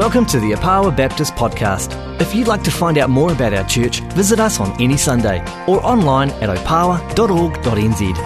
Welcome 0.00 0.24
to 0.28 0.40
the 0.40 0.52
Opawa 0.52 0.96
Baptist 0.96 1.34
Podcast. 1.34 1.92
If 2.22 2.34
you'd 2.34 2.48
like 2.48 2.62
to 2.62 2.70
find 2.70 2.96
out 2.96 3.10
more 3.10 3.32
about 3.32 3.52
our 3.52 3.68
church, 3.68 4.00
visit 4.14 4.40
us 4.40 4.58
on 4.58 4.72
any 4.80 4.96
Sunday 4.96 5.40
or 5.68 5.84
online 5.84 6.30
at 6.30 6.48
opawa.org.nz. 6.48 8.16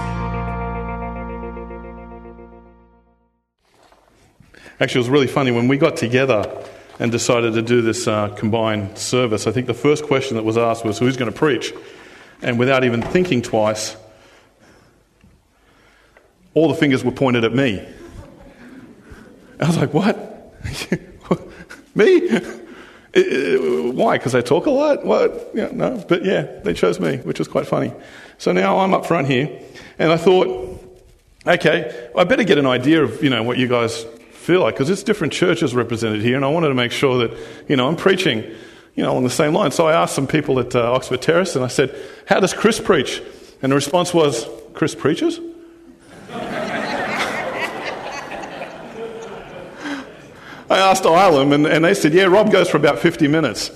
Actually, 4.79 4.99
it 4.99 5.03
was 5.03 5.09
really 5.09 5.27
funny 5.27 5.51
when 5.51 5.67
we 5.67 5.77
got 5.77 5.97
together 5.97 6.65
and 7.01 7.11
decided 7.11 7.55
to 7.55 7.63
do 7.63 7.83
this 7.83 8.07
uh, 8.07 8.29
combined 8.37 8.97
service. 8.97 9.49
I 9.49 9.51
think 9.51 9.67
the 9.67 9.75
first 9.75 10.05
question 10.05 10.37
that 10.37 10.45
was 10.45 10.57
asked 10.57 10.85
was, 10.85 11.01
Who's 11.01 11.17
going 11.17 11.33
to 11.33 11.37
preach? 11.37 11.75
And 12.41 12.57
without 12.57 12.85
even 12.85 13.03
thinking 13.03 13.43
twice, 13.43 13.97
all 16.55 16.69
the 16.69 16.75
fingers 16.75 17.03
were 17.03 17.11
pointed 17.11 17.43
at 17.43 17.53
me. 17.53 17.85
I 19.59 19.67
was 19.67 19.77
like, 19.77 19.93
What? 19.93 20.53
Me? 21.95 22.29
Why? 23.93 24.19
Because 24.19 24.35
I 24.35 24.41
talk 24.41 24.67
a 24.67 24.71
lot? 24.71 25.05
What? 25.05 25.51
Yeah, 25.55 25.69
no. 25.73 26.05
But 26.09 26.25
yeah, 26.25 26.43
they 26.43 26.75
chose 26.75 26.99
me, 26.99 27.19
which 27.19 27.39
was 27.39 27.47
quite 27.47 27.67
funny. 27.67 27.93
So 28.39 28.51
now 28.53 28.79
I'm 28.79 28.93
up 28.93 29.07
front 29.07 29.29
here, 29.29 29.61
and 29.99 30.11
I 30.11 30.17
thought, 30.17 30.81
okay, 31.47 32.11
I 32.17 32.25
better 32.25 32.43
get 32.43 32.59
an 32.59 32.67
idea 32.67 33.05
of 33.05 33.23
you 33.23 33.31
know 33.31 33.43
what 33.45 33.59
you 33.59 33.69
guys 33.69 34.05
feel 34.33 34.61
like 34.61 34.75
because 34.75 34.91
it's 34.91 35.03
different 35.05 35.33
churches 35.33 35.75
represented 35.75 36.23
here, 36.23 36.35
and 36.37 36.45
I 36.45 36.49
wanted 36.49 36.69
to 36.69 36.75
make 36.75 36.91
sure 36.91 37.27
that 37.27 37.39
you 37.69 37.77
know 37.77 37.87
I'm 37.87 37.97
preaching, 37.97 38.43
you 38.97 39.05
know, 39.05 39.17
on 39.17 39.23
the 39.23 39.31
same 39.31 39.55
line. 39.55 39.71
So 39.71 39.87
I 39.87 39.93
asked 39.93 40.15
some 40.15 40.27
people 40.27 40.59
at 40.59 40.75
uh, 40.75 40.93
Oxford 40.93 41.23
Terrace, 41.23 41.55
and 41.55 41.65
I 41.65 41.69
said, 41.69 41.95
"How 42.27 42.41
does 42.41 42.53
Chris 42.53 42.81
preach?" 42.81 43.23
And 43.63 43.71
the 43.71 43.77
response 43.77 44.13
was, 44.13 44.47
"Chris 44.75 44.97
preaches." 44.97 45.39
I 50.75 50.91
asked 50.91 51.05
Ilam, 51.05 51.55
and, 51.55 51.67
and 51.69 51.85
they 51.85 51.95
said, 51.95 52.13
yeah, 52.13 52.25
Rob 52.25 52.51
goes 52.51 52.69
for 52.69 52.79
about 52.79 52.99
50 52.99 53.29
minutes. 53.29 53.71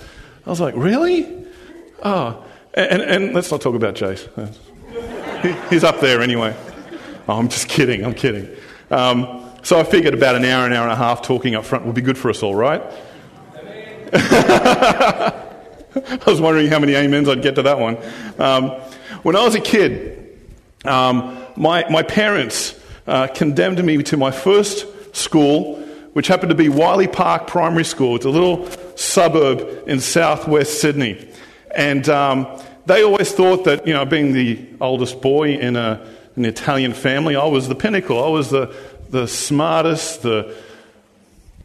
I 0.44 0.50
was 0.50 0.60
like, 0.60 0.74
really? 0.77 1.46
Oh, 2.02 2.44
and, 2.74 3.00
and 3.02 3.34
let's 3.34 3.52
not 3.52 3.60
talk 3.60 3.77
about 3.77 3.94
Jace. 3.94 4.27
He, 5.42 5.54
he's 5.70 5.84
up 5.84 6.00
there 6.00 6.20
anyway. 6.20 6.56
Oh, 7.28 7.38
I'm 7.38 7.48
just 7.48 7.69
kidding, 7.69 8.04
I'm 8.04 8.14
kidding. 8.14 8.48
Um, 8.91 9.48
so 9.62 9.78
I 9.78 9.84
figured 9.84 10.12
about 10.12 10.34
an 10.34 10.44
hour, 10.44 10.66
an 10.66 10.72
hour 10.72 10.82
and 10.82 10.92
a 10.92 10.96
half 10.96 11.22
talking 11.22 11.54
up 11.54 11.64
front 11.64 11.86
would 11.86 11.94
be 11.94 12.00
good 12.00 12.19
for 12.19 12.30
us 12.30 12.42
all, 12.42 12.56
right? 12.56 12.82
I 14.12 15.38
was 16.26 16.41
wondering 16.41 16.66
how 16.66 16.80
many 16.80 16.96
amens 16.96 17.28
I'd 17.28 17.42
get 17.42 17.54
to 17.56 17.62
that 17.62 17.78
one. 17.78 17.96
Um, 18.41 18.70
when 19.22 19.36
I 19.36 19.44
was 19.44 19.54
a 19.54 19.60
kid, 19.60 20.36
um, 20.84 21.38
my, 21.56 21.88
my 21.91 22.02
parents 22.02 22.74
uh, 23.06 23.28
condemned 23.28 23.84
me 23.84 24.02
to 24.02 24.16
my 24.16 24.32
first 24.32 25.14
school 25.14 25.77
which 26.12 26.26
happened 26.26 26.50
to 26.50 26.54
be 26.54 26.68
Wiley 26.68 27.08
Park 27.08 27.46
Primary 27.46 27.84
School. 27.84 28.16
It's 28.16 28.24
a 28.24 28.30
little 28.30 28.68
suburb 28.96 29.84
in 29.86 30.00
southwest 30.00 30.80
Sydney. 30.80 31.28
And 31.74 32.08
um, 32.08 32.60
they 32.86 33.02
always 33.02 33.32
thought 33.32 33.64
that, 33.64 33.86
you 33.86 33.92
know, 33.92 34.04
being 34.04 34.32
the 34.32 34.66
oldest 34.80 35.20
boy 35.20 35.54
in 35.56 35.76
a, 35.76 36.06
an 36.36 36.44
Italian 36.44 36.92
family, 36.92 37.36
I 37.36 37.46
was 37.46 37.68
the 37.68 37.74
pinnacle. 37.74 38.22
I 38.22 38.28
was 38.28 38.50
the, 38.50 38.74
the 39.10 39.28
smartest, 39.28 40.22
the 40.22 40.56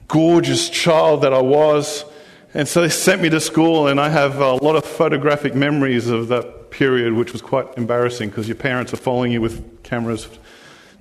gorgeous 0.07 0.69
child 0.69 1.21
that 1.21 1.33
I 1.33 1.41
was. 1.41 2.05
And 2.53 2.67
so 2.67 2.81
they 2.81 2.89
sent 2.89 3.21
me 3.21 3.29
to 3.29 3.39
school, 3.39 3.87
and 3.87 3.99
I 3.99 4.09
have 4.09 4.39
a 4.39 4.53
lot 4.53 4.75
of 4.75 4.85
photographic 4.85 5.55
memories 5.55 6.07
of 6.07 6.27
that 6.27 6.69
period, 6.69 7.13
which 7.13 7.33
was 7.33 7.41
quite 7.41 7.65
embarrassing 7.77 8.29
because 8.29 8.47
your 8.47 8.55
parents 8.55 8.93
are 8.93 8.97
following 8.97 9.31
you 9.31 9.41
with 9.41 9.81
cameras, 9.83 10.27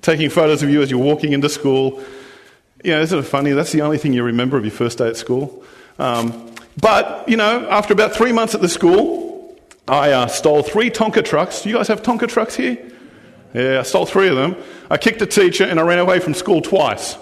taking 0.01 0.29
photos 0.31 0.63
of 0.63 0.69
you 0.69 0.81
as 0.81 0.89
you're 0.89 0.99
walking 0.99 1.33
into 1.33 1.49
school. 1.49 2.03
You 2.83 2.91
know, 2.91 3.01
isn't 3.01 3.17
it 3.17 3.23
funny? 3.23 3.51
That's 3.51 3.71
the 3.71 3.81
only 3.81 3.97
thing 3.97 4.11
you 4.11 4.23
remember 4.23 4.57
of 4.57 4.65
your 4.65 4.71
first 4.71 4.97
day 4.97 5.07
at 5.07 5.15
school. 5.15 5.63
Um, 5.99 6.53
but, 6.75 7.29
you 7.29 7.37
know, 7.37 7.69
after 7.69 7.93
about 7.93 8.13
three 8.13 8.33
months 8.33 8.55
at 8.55 8.61
the 8.61 8.67
school, 8.67 9.57
I 9.87 10.11
uh, 10.11 10.27
stole 10.27 10.63
three 10.63 10.89
Tonka 10.89 11.23
trucks. 11.23 11.61
Do 11.61 11.69
you 11.69 11.75
guys 11.75 11.87
have 11.87 12.03
Tonka 12.03 12.27
trucks 12.27 12.55
here? 12.55 12.77
Yeah, 13.53 13.79
I 13.79 13.83
stole 13.83 14.05
three 14.05 14.27
of 14.27 14.35
them. 14.35 14.57
I 14.89 14.97
kicked 14.97 15.21
a 15.21 15.25
teacher 15.25 15.63
and 15.63 15.79
I 15.79 15.83
ran 15.83 15.99
away 15.99 16.19
from 16.19 16.33
school 16.33 16.61
twice. 16.61 17.17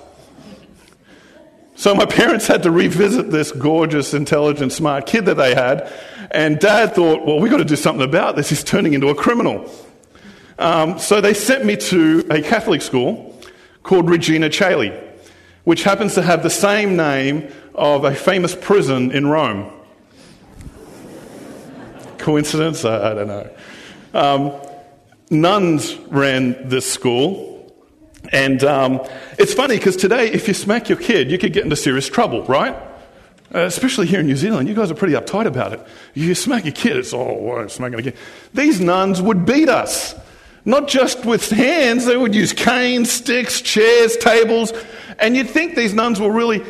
So 1.76 1.94
my 1.94 2.06
parents 2.08 2.48
had 2.48 2.64
to 2.64 2.72
revisit 2.72 3.30
this 3.30 3.52
gorgeous, 3.52 4.16
intelligent, 4.16 4.72
smart 4.72 5.06
kid 5.06 5.26
that 5.26 5.36
they 5.36 5.54
had. 5.54 5.94
And 6.32 6.58
dad 6.58 6.96
thought, 6.96 7.24
well, 7.24 7.40
we've 7.40 7.52
got 7.52 7.58
to 7.58 7.66
do 7.66 7.76
something 7.76 8.04
about 8.04 8.36
this. 8.36 8.50
He's 8.50 8.64
turning 8.64 8.94
into 8.94 9.10
a 9.10 9.16
criminal. 9.16 9.72
Um, 10.58 10.98
so 10.98 11.22
they 11.22 11.36
sent 11.36 11.66
me 11.66 11.78
to 11.78 12.26
a 12.32 12.42
Catholic 12.42 12.82
school 12.82 13.40
called 13.84 14.10
Regina 14.10 14.50
Caeli 14.50 15.11
which 15.64 15.84
happens 15.84 16.16
to 16.16 16.22
have 16.22 16.44
the 16.44 16.50
same 16.50 16.96
name 16.96 17.52
of 17.76 18.04
a 18.04 18.14
famous 18.14 18.56
prison 18.56 19.12
in 19.12 19.28
Rome. 19.28 19.72
Coincidence? 22.18 22.86
I, 22.86 23.12
I 23.12 23.14
don't 23.14 23.28
know. 23.28 23.50
Um, 24.14 24.54
nuns 25.30 25.96
ran 26.10 26.68
this 26.68 26.92
school. 26.92 27.50
And 28.32 28.64
um, 28.64 29.02
it's 29.40 29.54
funny 29.54 29.78
because 29.78 29.96
today, 29.96 30.32
if 30.32 30.48
you 30.48 30.54
smack 30.54 30.90
your 30.90 30.98
kid, 30.98 31.32
you 31.32 31.38
could 31.38 31.54
get 31.54 31.64
into 31.64 31.76
serious 31.76 32.08
trouble, 32.08 32.44
right? 32.46 32.76
Uh, 33.54 33.60
especially 33.62 34.08
here 34.08 34.22
in 34.22 34.28
New 34.28 34.36
Zealand, 34.38 34.70
you 34.70 34.76
guys 34.76 34.92
are 34.92 34.96
pretty 34.96 35.14
uptight 35.14 35.46
about 35.46 35.74
it. 35.74 35.86
You 36.14 36.34
smack 36.36 36.64
your 36.64 36.74
kid, 36.74 36.96
it's, 36.96 37.14
oh, 37.14 37.34
well, 37.34 37.68
smacking 37.68 38.00
a 38.00 38.04
kid. 38.04 38.18
These 38.54 38.80
nuns 38.80 39.22
would 39.22 39.46
beat 39.46 39.68
us. 39.68 40.16
Not 40.64 40.88
just 40.88 41.26
with 41.26 41.50
hands, 41.50 42.06
they 42.06 42.16
would 42.16 42.36
use 42.36 42.54
canes, 42.54 43.12
sticks, 43.12 43.60
chairs, 43.62 44.16
tables. 44.18 44.72
And 45.20 45.36
you'd 45.36 45.50
think 45.50 45.76
these 45.76 45.94
nuns 45.94 46.20
were 46.20 46.32
really 46.32 46.64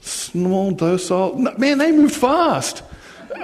small, 0.00 0.72
docile. 0.72 1.36
Man, 1.36 1.78
they 1.78 1.92
moved 1.92 2.14
fast. 2.14 2.82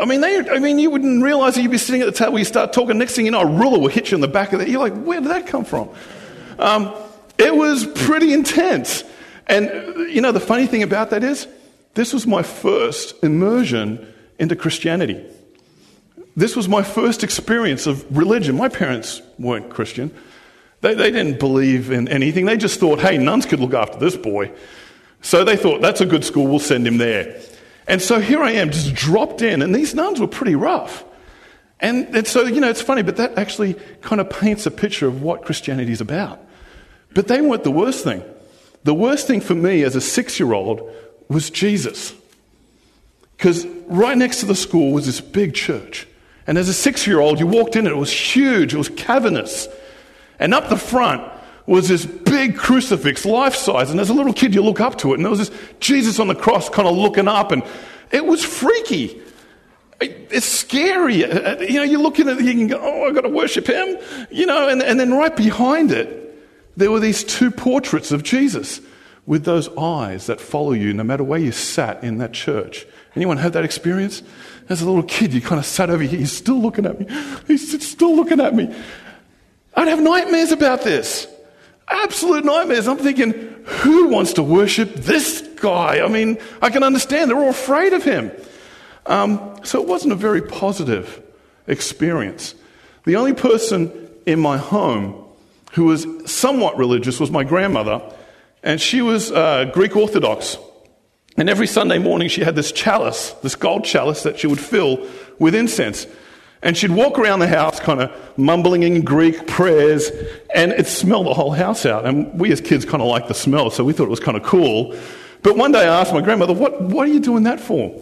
I 0.00 0.04
mean, 0.04 0.20
they, 0.20 0.48
I 0.48 0.58
mean, 0.58 0.78
you 0.78 0.90
wouldn't 0.90 1.22
realize 1.22 1.54
that 1.54 1.62
you'd 1.62 1.70
be 1.70 1.78
sitting 1.78 2.02
at 2.02 2.06
the 2.06 2.12
table, 2.12 2.38
you 2.38 2.44
start 2.44 2.72
talking, 2.72 2.98
next 2.98 3.14
thing 3.14 3.24
you 3.24 3.30
know, 3.30 3.40
a 3.40 3.46
ruler 3.46 3.78
will 3.78 3.88
hit 3.88 4.10
you 4.10 4.16
in 4.16 4.20
the 4.20 4.28
back 4.28 4.52
of 4.52 4.60
it. 4.60 4.68
You're 4.68 4.80
like, 4.80 4.94
where 4.94 5.20
did 5.20 5.30
that 5.30 5.46
come 5.46 5.64
from? 5.64 5.88
Um, 6.58 6.94
it 7.38 7.54
was 7.54 7.86
pretty 7.86 8.32
intense. 8.32 9.02
And, 9.46 10.10
you 10.12 10.20
know, 10.20 10.32
the 10.32 10.40
funny 10.40 10.66
thing 10.66 10.82
about 10.82 11.10
that 11.10 11.24
is, 11.24 11.46
this 11.94 12.12
was 12.12 12.26
my 12.26 12.42
first 12.42 13.22
immersion 13.24 14.06
into 14.38 14.54
Christianity. 14.54 15.24
This 16.36 16.54
was 16.54 16.68
my 16.68 16.82
first 16.82 17.24
experience 17.24 17.86
of 17.86 18.16
religion. 18.16 18.56
My 18.56 18.68
parents 18.68 19.22
weren't 19.38 19.70
Christian. 19.70 20.14
They, 20.80 20.94
they 20.94 21.10
didn't 21.10 21.38
believe 21.38 21.90
in 21.90 22.08
anything. 22.08 22.46
They 22.46 22.56
just 22.56 22.78
thought, 22.78 23.00
hey, 23.00 23.18
nuns 23.18 23.46
could 23.46 23.60
look 23.60 23.74
after 23.74 23.98
this 23.98 24.16
boy. 24.16 24.52
So 25.20 25.44
they 25.44 25.56
thought, 25.56 25.80
that's 25.80 26.00
a 26.00 26.06
good 26.06 26.24
school, 26.24 26.46
we'll 26.46 26.60
send 26.60 26.86
him 26.86 26.98
there. 26.98 27.40
And 27.88 28.00
so 28.00 28.20
here 28.20 28.42
I 28.42 28.52
am, 28.52 28.70
just 28.70 28.94
dropped 28.94 29.42
in, 29.42 29.62
and 29.62 29.74
these 29.74 29.94
nuns 29.94 30.20
were 30.20 30.28
pretty 30.28 30.54
rough. 30.54 31.04
And, 31.80 32.14
and 32.14 32.26
so, 32.26 32.44
you 32.44 32.60
know, 32.60 32.68
it's 32.68 32.82
funny, 32.82 33.02
but 33.02 33.16
that 33.16 33.38
actually 33.38 33.74
kind 34.02 34.20
of 34.20 34.30
paints 34.30 34.66
a 34.66 34.70
picture 34.70 35.06
of 35.06 35.22
what 35.22 35.44
Christianity 35.44 35.92
is 35.92 36.00
about. 36.00 36.40
But 37.14 37.28
they 37.28 37.40
weren't 37.40 37.64
the 37.64 37.70
worst 37.70 38.04
thing. 38.04 38.22
The 38.84 38.94
worst 38.94 39.26
thing 39.26 39.40
for 39.40 39.54
me 39.54 39.82
as 39.82 39.96
a 39.96 40.00
six 40.00 40.38
year 40.38 40.52
old 40.52 40.88
was 41.28 41.50
Jesus. 41.50 42.14
Because 43.36 43.66
right 43.86 44.16
next 44.16 44.40
to 44.40 44.46
the 44.46 44.54
school 44.54 44.92
was 44.92 45.06
this 45.06 45.20
big 45.20 45.54
church. 45.54 46.06
And 46.46 46.58
as 46.58 46.68
a 46.68 46.74
six 46.74 47.06
year 47.06 47.20
old, 47.20 47.38
you 47.38 47.46
walked 47.46 47.76
in 47.76 47.86
and 47.86 47.94
it 47.94 47.98
was 47.98 48.12
huge, 48.12 48.74
it 48.74 48.78
was 48.78 48.88
cavernous. 48.90 49.68
And 50.38 50.54
up 50.54 50.68
the 50.68 50.76
front 50.76 51.22
was 51.66 51.88
this 51.88 52.06
big 52.06 52.56
crucifix, 52.56 53.24
life 53.24 53.54
size. 53.54 53.90
And 53.90 54.00
as 54.00 54.08
a 54.08 54.14
little 54.14 54.32
kid, 54.32 54.54
you 54.54 54.62
look 54.62 54.80
up 54.80 54.98
to 54.98 55.12
it, 55.12 55.16
and 55.16 55.24
there 55.24 55.30
was 55.30 55.48
this 55.48 55.60
Jesus 55.80 56.18
on 56.18 56.28
the 56.28 56.34
cross 56.34 56.68
kind 56.68 56.88
of 56.88 56.96
looking 56.96 57.28
up, 57.28 57.52
and 57.52 57.62
it 58.10 58.24
was 58.24 58.44
freaky. 58.44 59.20
It's 60.00 60.46
scary. 60.46 61.24
Uh, 61.24 61.56
uh, 61.56 61.60
you 61.60 61.74
know, 61.74 61.82
you're 61.82 62.00
looking 62.00 62.28
at 62.28 62.38
it, 62.38 62.44
you 62.44 62.52
can 62.52 62.68
go, 62.68 62.78
oh, 62.80 63.08
I've 63.08 63.14
got 63.14 63.22
to 63.22 63.28
worship 63.28 63.66
him. 63.66 63.98
You 64.30 64.46
know, 64.46 64.68
and, 64.68 64.82
and 64.82 64.98
then 64.98 65.12
right 65.12 65.34
behind 65.34 65.90
it, 65.90 66.24
there 66.76 66.90
were 66.90 67.00
these 67.00 67.24
two 67.24 67.50
portraits 67.50 68.12
of 68.12 68.22
Jesus 68.22 68.80
with 69.26 69.44
those 69.44 69.68
eyes 69.76 70.26
that 70.26 70.40
follow 70.40 70.72
you 70.72 70.94
no 70.94 71.02
matter 71.02 71.24
where 71.24 71.38
you 71.38 71.52
sat 71.52 72.02
in 72.02 72.18
that 72.18 72.32
church. 72.32 72.86
Anyone 73.14 73.36
had 73.36 73.52
that 73.52 73.64
experience? 73.64 74.22
As 74.68 74.80
a 74.80 74.86
little 74.86 75.02
kid, 75.02 75.34
you 75.34 75.40
kind 75.40 75.58
of 75.58 75.66
sat 75.66 75.90
over 75.90 76.02
here, 76.02 76.20
he's 76.20 76.32
still 76.32 76.60
looking 76.60 76.86
at 76.86 76.98
me. 76.98 77.06
He's 77.46 77.86
still 77.86 78.14
looking 78.14 78.40
at 78.40 78.54
me. 78.54 78.74
I'd 79.78 79.86
have 79.86 80.02
nightmares 80.02 80.50
about 80.50 80.82
this. 80.82 81.28
Absolute 81.86 82.44
nightmares. 82.44 82.88
I'm 82.88 82.96
thinking, 82.96 83.30
who 83.64 84.08
wants 84.08 84.32
to 84.32 84.42
worship 84.42 84.92
this 84.92 85.40
guy? 85.60 86.00
I 86.04 86.08
mean, 86.08 86.38
I 86.60 86.70
can 86.70 86.82
understand. 86.82 87.30
They're 87.30 87.38
all 87.38 87.50
afraid 87.50 87.92
of 87.92 88.02
him. 88.02 88.32
Um, 89.06 89.60
so 89.62 89.80
it 89.80 89.86
wasn't 89.86 90.14
a 90.14 90.16
very 90.16 90.42
positive 90.42 91.22
experience. 91.68 92.56
The 93.04 93.14
only 93.14 93.34
person 93.34 94.08
in 94.26 94.40
my 94.40 94.56
home 94.56 95.24
who 95.74 95.84
was 95.84 96.08
somewhat 96.26 96.76
religious 96.76 97.20
was 97.20 97.30
my 97.30 97.44
grandmother, 97.44 98.02
and 98.64 98.80
she 98.80 99.00
was 99.00 99.30
uh, 99.30 99.66
Greek 99.72 99.94
Orthodox. 99.94 100.58
And 101.36 101.48
every 101.48 101.68
Sunday 101.68 101.98
morning, 101.98 102.28
she 102.28 102.42
had 102.42 102.56
this 102.56 102.72
chalice, 102.72 103.30
this 103.44 103.54
gold 103.54 103.84
chalice 103.84 104.24
that 104.24 104.40
she 104.40 104.48
would 104.48 104.58
fill 104.58 105.06
with 105.38 105.54
incense. 105.54 106.08
And 106.62 106.76
she'd 106.76 106.90
walk 106.90 107.18
around 107.18 107.38
the 107.38 107.46
house 107.46 107.78
kind 107.78 108.00
of 108.00 108.38
mumbling 108.38 108.82
in 108.82 109.02
Greek 109.02 109.46
prayers, 109.46 110.10
and 110.54 110.72
it 110.72 110.86
smelled 110.86 111.26
the 111.26 111.34
whole 111.34 111.52
house 111.52 111.86
out. 111.86 112.04
And 112.04 112.38
we 112.38 112.50
as 112.50 112.60
kids 112.60 112.84
kind 112.84 113.00
of 113.00 113.08
liked 113.08 113.28
the 113.28 113.34
smell, 113.34 113.70
so 113.70 113.84
we 113.84 113.92
thought 113.92 114.04
it 114.04 114.10
was 114.10 114.20
kind 114.20 114.36
of 114.36 114.42
cool. 114.42 114.96
But 115.42 115.56
one 115.56 115.70
day 115.70 115.86
I 115.86 116.00
asked 116.00 116.12
my 116.12 116.20
grandmother, 116.20 116.52
what, 116.52 116.80
what 116.82 117.06
are 117.06 117.12
you 117.12 117.20
doing 117.20 117.44
that 117.44 117.60
for? 117.60 117.94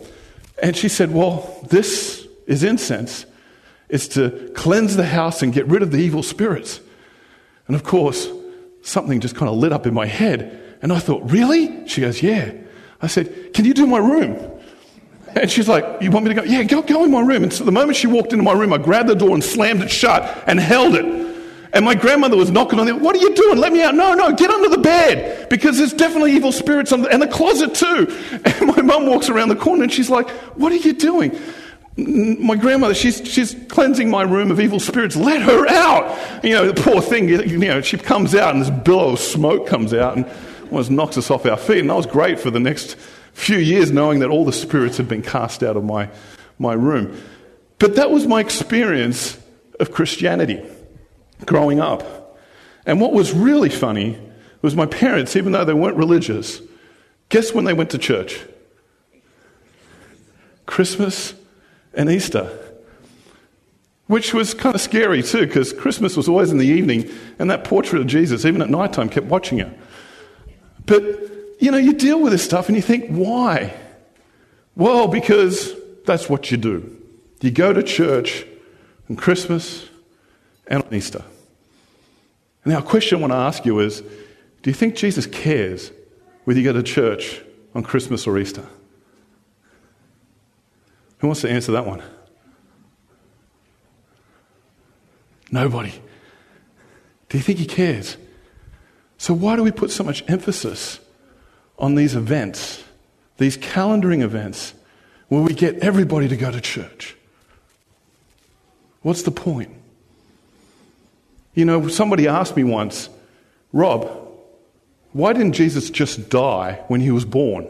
And 0.62 0.76
she 0.76 0.88
said, 0.88 1.12
Well, 1.12 1.60
this 1.68 2.26
is 2.46 2.62
incense. 2.62 3.26
It's 3.88 4.08
to 4.08 4.50
cleanse 4.54 4.96
the 4.96 5.04
house 5.04 5.42
and 5.42 5.52
get 5.52 5.66
rid 5.66 5.82
of 5.82 5.90
the 5.90 5.98
evil 5.98 6.22
spirits. 6.22 6.80
And 7.66 7.76
of 7.76 7.84
course, 7.84 8.28
something 8.82 9.20
just 9.20 9.36
kind 9.36 9.48
of 9.50 9.56
lit 9.56 9.72
up 9.72 9.86
in 9.86 9.94
my 9.94 10.06
head. 10.06 10.78
And 10.82 10.92
I 10.92 10.98
thought, 10.98 11.30
Really? 11.30 11.86
She 11.86 12.00
goes, 12.00 12.22
Yeah. 12.22 12.52
I 13.02 13.06
said, 13.06 13.52
Can 13.52 13.64
you 13.64 13.74
do 13.74 13.86
my 13.86 13.98
room? 13.98 14.55
And 15.36 15.50
she's 15.50 15.68
like, 15.68 15.84
You 16.00 16.10
want 16.10 16.24
me 16.24 16.34
to 16.34 16.40
go? 16.40 16.46
Yeah, 16.46 16.62
go, 16.62 16.82
go 16.82 17.04
in 17.04 17.10
my 17.10 17.20
room. 17.20 17.42
And 17.42 17.52
so 17.52 17.64
the 17.64 17.72
moment 17.72 17.96
she 17.96 18.06
walked 18.06 18.32
into 18.32 18.42
my 18.42 18.52
room, 18.52 18.72
I 18.72 18.78
grabbed 18.78 19.08
the 19.08 19.14
door 19.14 19.34
and 19.34 19.44
slammed 19.44 19.82
it 19.82 19.90
shut 19.90 20.44
and 20.46 20.58
held 20.58 20.94
it. 20.94 21.26
And 21.72 21.84
my 21.84 21.94
grandmother 21.94 22.36
was 22.36 22.50
knocking 22.50 22.80
on 22.80 22.86
the 22.86 22.96
What 22.96 23.14
are 23.14 23.18
you 23.18 23.34
doing? 23.34 23.58
Let 23.58 23.72
me 23.72 23.82
out. 23.82 23.94
No, 23.94 24.14
no, 24.14 24.32
get 24.32 24.50
under 24.50 24.70
the 24.70 24.78
bed 24.78 25.48
because 25.50 25.76
there's 25.76 25.92
definitely 25.92 26.32
evil 26.32 26.52
spirits 26.52 26.90
the, 26.90 27.06
and 27.08 27.20
the 27.20 27.26
closet 27.26 27.74
too. 27.74 28.06
And 28.44 28.68
my 28.68 28.80
mum 28.80 29.06
walks 29.06 29.28
around 29.28 29.50
the 29.50 29.56
corner 29.56 29.82
and 29.82 29.92
she's 29.92 30.08
like, 30.08 30.28
What 30.56 30.72
are 30.72 30.76
you 30.76 30.94
doing? 30.94 31.38
My 31.98 32.56
grandmother, 32.56 32.94
she's, 32.94 33.26
she's 33.26 33.56
cleansing 33.68 34.10
my 34.10 34.22
room 34.22 34.50
of 34.50 34.60
evil 34.60 34.78
spirits. 34.78 35.16
Let 35.16 35.40
her 35.42 35.66
out. 35.66 36.44
You 36.44 36.50
know, 36.50 36.70
the 36.70 36.80
poor 36.80 37.00
thing, 37.00 37.28
you 37.28 37.56
know, 37.56 37.80
she 37.80 37.96
comes 37.96 38.34
out 38.34 38.54
and 38.54 38.62
this 38.62 38.68
billow 38.68 39.12
of 39.12 39.18
smoke 39.18 39.66
comes 39.66 39.94
out 39.94 40.16
and 40.16 40.26
almost 40.70 40.90
knocks 40.90 41.16
us 41.16 41.30
off 41.30 41.46
our 41.46 41.56
feet. 41.56 41.78
And 41.78 41.88
that 41.88 41.96
was 41.96 42.04
great 42.04 42.38
for 42.38 42.50
the 42.50 42.60
next 42.60 42.96
few 43.36 43.58
years 43.58 43.92
knowing 43.92 44.20
that 44.20 44.30
all 44.30 44.46
the 44.46 44.52
spirits 44.52 44.96
had 44.96 45.08
been 45.08 45.22
cast 45.22 45.62
out 45.62 45.76
of 45.76 45.84
my, 45.84 46.08
my 46.58 46.72
room. 46.72 47.20
But 47.78 47.96
that 47.96 48.10
was 48.10 48.26
my 48.26 48.40
experience 48.40 49.38
of 49.78 49.92
Christianity 49.92 50.64
growing 51.44 51.78
up. 51.78 52.38
And 52.86 52.98
what 52.98 53.12
was 53.12 53.34
really 53.34 53.68
funny 53.68 54.18
was 54.62 54.74
my 54.74 54.86
parents, 54.86 55.36
even 55.36 55.52
though 55.52 55.66
they 55.66 55.74
weren't 55.74 55.98
religious, 55.98 56.62
guess 57.28 57.52
when 57.52 57.66
they 57.66 57.74
went 57.74 57.90
to 57.90 57.98
church? 57.98 58.40
Christmas 60.64 61.34
and 61.92 62.10
Easter. 62.10 62.58
Which 64.06 64.32
was 64.32 64.54
kind 64.54 64.74
of 64.74 64.80
scary 64.80 65.22
too, 65.22 65.46
because 65.46 65.74
Christmas 65.74 66.16
was 66.16 66.26
always 66.26 66.50
in 66.50 66.58
the 66.58 66.66
evening, 66.66 67.10
and 67.38 67.50
that 67.50 67.64
portrait 67.64 68.00
of 68.00 68.06
Jesus, 68.06 68.46
even 68.46 68.62
at 68.62 68.70
night 68.70 68.94
time, 68.94 69.10
kept 69.10 69.26
watching 69.26 69.58
it. 69.58 69.68
But, 70.86 71.35
you 71.58 71.70
know, 71.70 71.78
you 71.78 71.92
deal 71.92 72.20
with 72.20 72.32
this 72.32 72.44
stuff 72.44 72.68
and 72.68 72.76
you 72.76 72.82
think, 72.82 73.08
why? 73.08 73.74
Well, 74.74 75.08
because 75.08 75.74
that's 76.04 76.28
what 76.28 76.50
you 76.50 76.56
do. 76.56 76.96
You 77.40 77.50
go 77.50 77.72
to 77.72 77.82
church 77.82 78.46
on 79.08 79.16
Christmas 79.16 79.88
and 80.66 80.82
on 80.82 80.94
Easter. 80.94 81.24
Now, 82.64 82.78
a 82.78 82.82
question 82.82 83.18
I 83.18 83.20
want 83.20 83.32
to 83.32 83.38
ask 83.38 83.64
you 83.64 83.78
is 83.78 84.00
do 84.00 84.70
you 84.70 84.74
think 84.74 84.96
Jesus 84.96 85.26
cares 85.26 85.92
whether 86.44 86.58
you 86.58 86.64
go 86.64 86.72
to 86.72 86.82
church 86.82 87.40
on 87.74 87.82
Christmas 87.84 88.26
or 88.26 88.36
Easter? 88.38 88.66
Who 91.18 91.28
wants 91.28 91.42
to 91.42 91.50
answer 91.50 91.72
that 91.72 91.86
one? 91.86 92.02
Nobody. 95.50 95.92
Do 97.28 97.38
you 97.38 97.44
think 97.44 97.60
he 97.60 97.66
cares? 97.66 98.16
So, 99.18 99.32
why 99.32 99.56
do 99.56 99.62
we 99.62 99.70
put 99.70 99.90
so 99.90 100.02
much 100.02 100.28
emphasis 100.28 100.98
on 101.78 101.94
these 101.94 102.14
events, 102.14 102.82
these 103.38 103.56
calendaring 103.56 104.22
events, 104.22 104.74
where 105.28 105.42
we 105.42 105.54
get 105.54 105.76
everybody 105.78 106.28
to 106.28 106.36
go 106.36 106.50
to 106.50 106.60
church? 106.60 107.16
What's 109.02 109.22
the 109.22 109.30
point? 109.30 109.70
You 111.54 111.64
know, 111.64 111.88
somebody 111.88 112.28
asked 112.28 112.56
me 112.56 112.64
once, 112.64 113.08
Rob, 113.72 114.10
why 115.12 115.32
didn't 115.32 115.52
Jesus 115.52 115.90
just 115.90 116.28
die 116.28 116.84
when 116.88 117.00
he 117.00 117.10
was 117.10 117.24
born? 117.24 117.66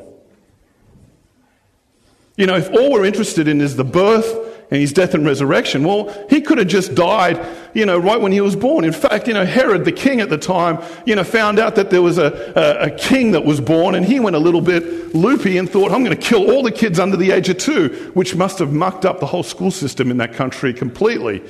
You 2.37 2.47
know, 2.47 2.57
if 2.57 2.71
all 2.71 2.93
we're 2.93 3.05
interested 3.05 3.49
in 3.49 3.61
is 3.61 3.77
the 3.77 3.85
birth 3.85 4.46
and 4.71 4.81
his 4.81 4.93
death 4.93 5.15
and 5.15 5.25
resurrection, 5.25 5.85
well, 5.85 6.13
he 6.29 6.41
could 6.41 6.59
have 6.59 6.67
just 6.67 6.95
died, 6.95 7.45
you 7.73 7.87
know, 7.87 7.99
right 7.99 8.21
when 8.21 8.33
he 8.33 8.41
was 8.41 8.57
born. 8.57 8.85
In 8.85 8.93
fact, 8.93 9.29
you 9.29 9.35
know, 9.35 9.45
Herod, 9.45 9.85
the 9.85 9.93
king 9.93 10.21
at 10.21 10.29
the 10.29 10.39
time, 10.39 10.83
you 11.05 11.15
know, 11.15 11.23
found 11.23 11.59
out 11.59 11.77
that 11.77 11.91
there 11.91 12.03
was 12.03 12.19
a, 12.19 12.53
a, 12.57 12.87
a 12.87 12.91
king 12.91 13.31
that 13.33 13.45
was 13.45 13.61
born 13.61 13.95
and 13.95 14.05
he 14.05 14.19
went 14.19 14.35
a 14.35 14.41
little 14.41 14.61
bit 14.61 15.15
loopy 15.15 15.57
and 15.57 15.71
thought, 15.71 15.93
I'm 15.93 16.03
going 16.03 16.17
to 16.17 16.23
kill 16.23 16.51
all 16.51 16.63
the 16.63 16.73
kids 16.73 16.99
under 16.99 17.17
the 17.17 17.31
age 17.31 17.49
of 17.49 17.59
two, 17.59 18.11
which 18.15 18.35
must 18.35 18.59
have 18.59 18.73
mucked 18.73 19.05
up 19.05 19.21
the 19.21 19.27
whole 19.27 19.45
school 19.45 19.71
system 19.71 20.11
in 20.11 20.17
that 20.17 20.35
country 20.35 20.75
completely. 20.75 21.45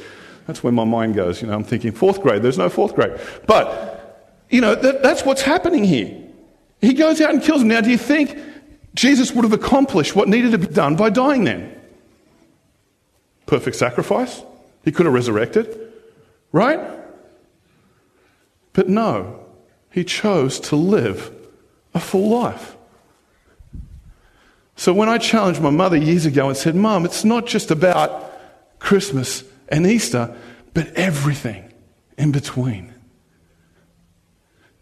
That's 0.47 0.63
where 0.63 0.73
my 0.73 0.85
mind 0.85 1.15
goes. 1.15 1.41
You 1.41 1.49
know, 1.49 1.55
I'm 1.55 1.65
thinking 1.65 1.93
fourth 1.93 2.21
grade. 2.21 2.43
There's 2.43 2.59
no 2.59 2.69
fourth 2.69 2.95
grade. 2.95 3.19
But, 3.47 4.45
you 4.51 4.61
know, 4.61 4.75
that, 4.75 5.03
that's 5.03 5.25
what's 5.25 5.43
happening 5.43 5.85
here. 5.85 6.23
He 6.81 6.93
goes 6.93 7.21
out 7.21 7.31
and 7.31 7.43
kills 7.43 7.63
them. 7.63 7.69
Now, 7.69 7.81
do 7.81 7.91
you 7.91 7.99
think 7.99 8.39
Jesus 8.95 9.33
would 9.33 9.45
have 9.45 9.53
accomplished 9.53 10.15
what 10.15 10.29
needed 10.29 10.53
to 10.53 10.59
be 10.59 10.67
done 10.67 10.97
by 10.97 11.11
dying 11.11 11.45
then? 11.45 11.76
Perfect 13.47 13.77
sacrifice? 13.77 14.43
He 14.85 14.93
could 14.93 15.07
have 15.07 15.15
resurrected, 15.15 15.93
right? 16.53 16.81
But 18.73 18.89
no, 18.89 19.45
he 19.91 20.05
chose 20.05 20.61
to 20.61 20.77
live 20.77 21.33
a 21.95 22.01
full 22.01 22.29
life. 22.29 22.77
So 24.77 24.93
when 24.93 25.09
I 25.09 25.19
challenged 25.19 25.61
my 25.61 25.71
mother 25.71 25.97
years 25.97 26.27
ago 26.27 26.49
and 26.49 26.57
said, 26.57 26.75
Mom, 26.75 27.05
it's 27.07 27.25
not 27.25 27.47
just 27.47 27.71
about 27.71 28.33
Christmas 28.79 29.43
and 29.69 29.87
Easter, 29.87 30.37
but 30.75 30.89
everything 30.95 31.73
in 32.19 32.31
between. 32.31 32.93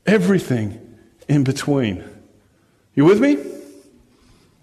Everything 0.04 0.96
in 1.28 1.44
between. 1.44 2.04
You 2.94 3.04
with 3.04 3.20
me? 3.20 3.38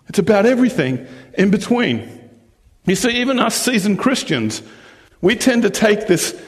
It's 0.10 0.20
about 0.20 0.46
everything 0.46 1.08
in 1.36 1.50
between. 1.50 2.21
You 2.86 2.96
see, 2.96 3.22
even 3.22 3.40
us 3.40 3.56
seasoned 3.56 4.00
Christians, 4.00 4.62
we 5.22 5.36
tend 5.36 5.64
to 5.64 5.70
take 5.70 6.08
this 6.08 6.40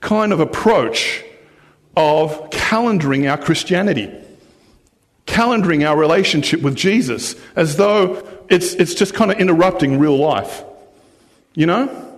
kind 0.00 0.32
of 0.32 0.40
approach 0.40 1.24
of 1.96 2.50
calendaring 2.50 3.30
our 3.30 3.36
Christianity, 3.36 4.10
calendaring 5.26 5.88
our 5.88 5.96
relationship 5.96 6.62
with 6.62 6.74
Jesus, 6.74 7.34
as 7.54 7.76
though 7.76 8.26
it's, 8.48 8.74
it's 8.74 8.94
just 8.94 9.14
kind 9.14 9.30
of 9.30 9.38
interrupting 9.38 9.98
real 9.98 10.16
life. 10.16 10.64
You 11.54 11.66
know? 11.66 12.12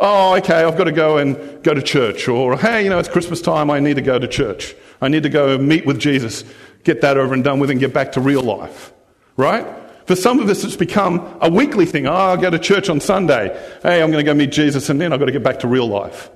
oh, 0.00 0.36
okay, 0.36 0.62
I've 0.64 0.76
got 0.76 0.84
to 0.84 0.92
go 0.92 1.18
and 1.18 1.62
go 1.62 1.74
to 1.74 1.82
church. 1.82 2.26
Or, 2.26 2.56
hey, 2.56 2.82
you 2.82 2.90
know, 2.90 2.98
it's 2.98 3.08
Christmas 3.08 3.40
time, 3.40 3.70
I 3.70 3.80
need 3.80 3.96
to 3.96 4.02
go 4.02 4.18
to 4.18 4.26
church. 4.26 4.74
I 5.00 5.08
need 5.08 5.22
to 5.22 5.28
go 5.28 5.58
meet 5.58 5.86
with 5.86 6.00
Jesus, 6.00 6.44
get 6.84 7.02
that 7.02 7.16
over 7.16 7.34
and 7.34 7.44
done 7.44 7.60
with, 7.60 7.70
and 7.70 7.78
get 7.78 7.92
back 7.92 8.12
to 8.12 8.20
real 8.20 8.42
life. 8.42 8.92
Right? 9.36 9.66
For 10.10 10.16
some 10.16 10.40
of 10.40 10.48
us, 10.48 10.64
it's 10.64 10.74
become 10.74 11.38
a 11.40 11.48
weekly 11.48 11.86
thing. 11.86 12.08
Oh, 12.08 12.12
I'll 12.12 12.36
go 12.36 12.50
to 12.50 12.58
church 12.58 12.88
on 12.88 12.98
Sunday. 12.98 13.56
Hey, 13.80 14.02
I'm 14.02 14.10
going 14.10 14.24
to 14.24 14.28
go 14.28 14.34
meet 14.34 14.50
Jesus, 14.50 14.88
and 14.88 15.00
then 15.00 15.12
I've 15.12 15.20
got 15.20 15.26
to 15.26 15.30
get 15.30 15.44
back 15.44 15.60
to 15.60 15.68
real 15.68 15.86
life. 15.86 16.30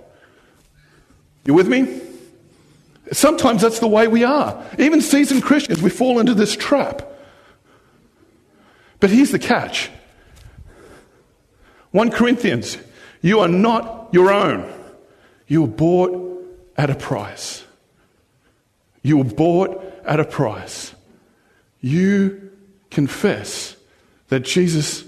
You 1.45 1.55
with 1.55 1.67
me? 1.67 2.01
Sometimes 3.11 3.63
that's 3.63 3.81
the 3.81 3.89
way 3.89 4.07
we 4.07 4.23
are. 4.23 4.65
Even 4.79 5.01
seasoned 5.01 5.43
Christians, 5.43 5.83
we 5.83 5.91
fall 5.91 6.21
into 6.21 6.35
this 6.35 6.55
trap. 6.55 7.03
But 9.01 9.11
here's 9.11 9.33
the 9.33 9.41
catch 9.41 9.91
1 11.91 12.13
Corinthians 12.13 12.79
you 13.23 13.41
are 13.41 13.49
not 13.49 14.11
your 14.13 14.33
own. 14.33 14.73
You 15.49 15.63
were 15.63 15.67
bought 15.67 16.47
at 16.77 16.91
a 16.91 16.95
price. 16.95 17.65
You 19.03 19.17
were 19.17 19.25
bought 19.25 19.83
at 20.07 20.21
a 20.21 20.25
price. 20.25 20.95
You 21.81 22.45
confess 22.95 23.77
that 24.29 24.41
Jesus, 24.41 25.05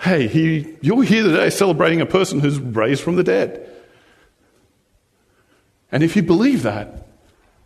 hey, 0.00 0.26
he, 0.26 0.76
you're 0.80 1.02
here 1.02 1.22
today 1.22 1.50
celebrating 1.50 2.00
a 2.00 2.06
person 2.06 2.40
who's 2.40 2.58
raised 2.58 3.02
from 3.02 3.16
the 3.16 3.22
dead. 3.22 3.68
And 5.92 6.02
if 6.02 6.16
you 6.16 6.22
believe 6.22 6.62
that, 6.62 7.06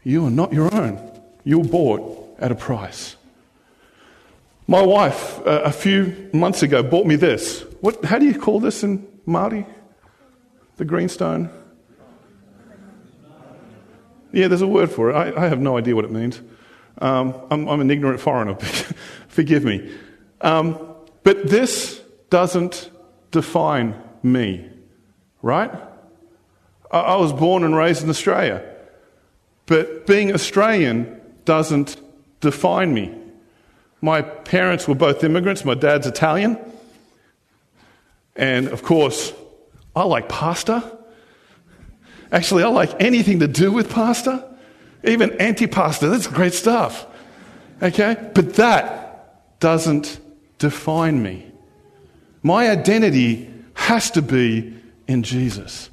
you 0.03 0.27
are 0.27 0.31
not 0.31 0.53
your 0.53 0.75
own. 0.75 0.99
You 1.45 1.61
were 1.61 1.69
bought 1.69 2.37
at 2.39 2.53
a 2.53 2.55
price. 2.55 3.17
My 4.67 4.83
wife, 4.83 5.41
uh, 5.47 5.63
a 5.65 5.73
few 5.73 6.31
months 6.33 6.63
ago, 6.63 6.83
bought 6.83 7.07
me 7.07 7.17
this. 7.17 7.65
What, 7.81 8.05
how 8.05 8.19
do 8.19 8.27
you 8.27 8.39
call 8.39 8.61
this 8.61 8.83
in 8.83 9.07
Māori? 9.27 9.67
The 10.77 10.85
greenstone? 10.85 11.51
Yeah, 14.33 14.49
there's 14.49 14.63
a 14.63 14.67
word 14.67 14.91
for 14.91 15.11
it. 15.11 15.15
I, 15.15 15.45
I 15.45 15.49
have 15.49 15.61
no 15.61 15.77
idea 15.79 15.95
what 15.95 16.05
it 16.05 16.11
means. 16.11 16.41
Um, 16.99 17.35
I'm, 17.51 17.69
I'm, 17.69 17.81
an 17.81 17.91
ignorant 17.91 18.21
foreigner. 18.21 18.55
Forgive 19.29 19.65
me. 19.65 19.93
Um, 20.41 20.79
but 21.23 21.49
this 21.49 22.01
doesn't 22.31 22.91
define 23.31 24.01
me, 24.23 24.69
right? 25.43 25.73
I, 26.91 26.99
I 26.99 27.17
was 27.17 27.33
born 27.33 27.65
and 27.65 27.75
raised 27.75 28.05
in 28.05 28.11
Australia. 28.11 28.65
But 29.67 30.07
being 30.07 30.33
Australian 30.33 31.21
doesn't 31.45 31.97
define 32.41 32.95
me. 32.95 33.15
My 34.01 34.23
parents 34.23 34.87
were 34.87 34.95
both 34.95 35.25
immigrants. 35.25 35.65
My 35.65 35.75
dad's 35.75 36.07
Italian. 36.07 36.59
And 38.37 38.69
of 38.69 38.83
course, 38.83 39.33
I 39.97 40.05
like 40.05 40.29
pasta. 40.29 40.99
Actually, 42.31 42.65
I 42.65 42.69
like 42.69 43.01
anything 43.01 43.41
to 43.41 43.49
do 43.49 43.71
with 43.71 43.91
pasta, 43.91 44.45
even 45.05 45.31
antipasta. 45.31 46.11
That's 46.11 46.27
great 46.27 46.55
stuff. 46.55 47.07
Okay? 47.83 48.17
But 48.35 48.55
that 48.55 49.61
doesn't 49.61 50.19
define 50.59 51.23
me. 51.23 51.51
My 52.43 52.71
identity 52.71 53.51
has 53.75 54.11
to 54.13 54.23
be 54.23 54.75
in 55.07 55.23
Jesus. 55.23 55.91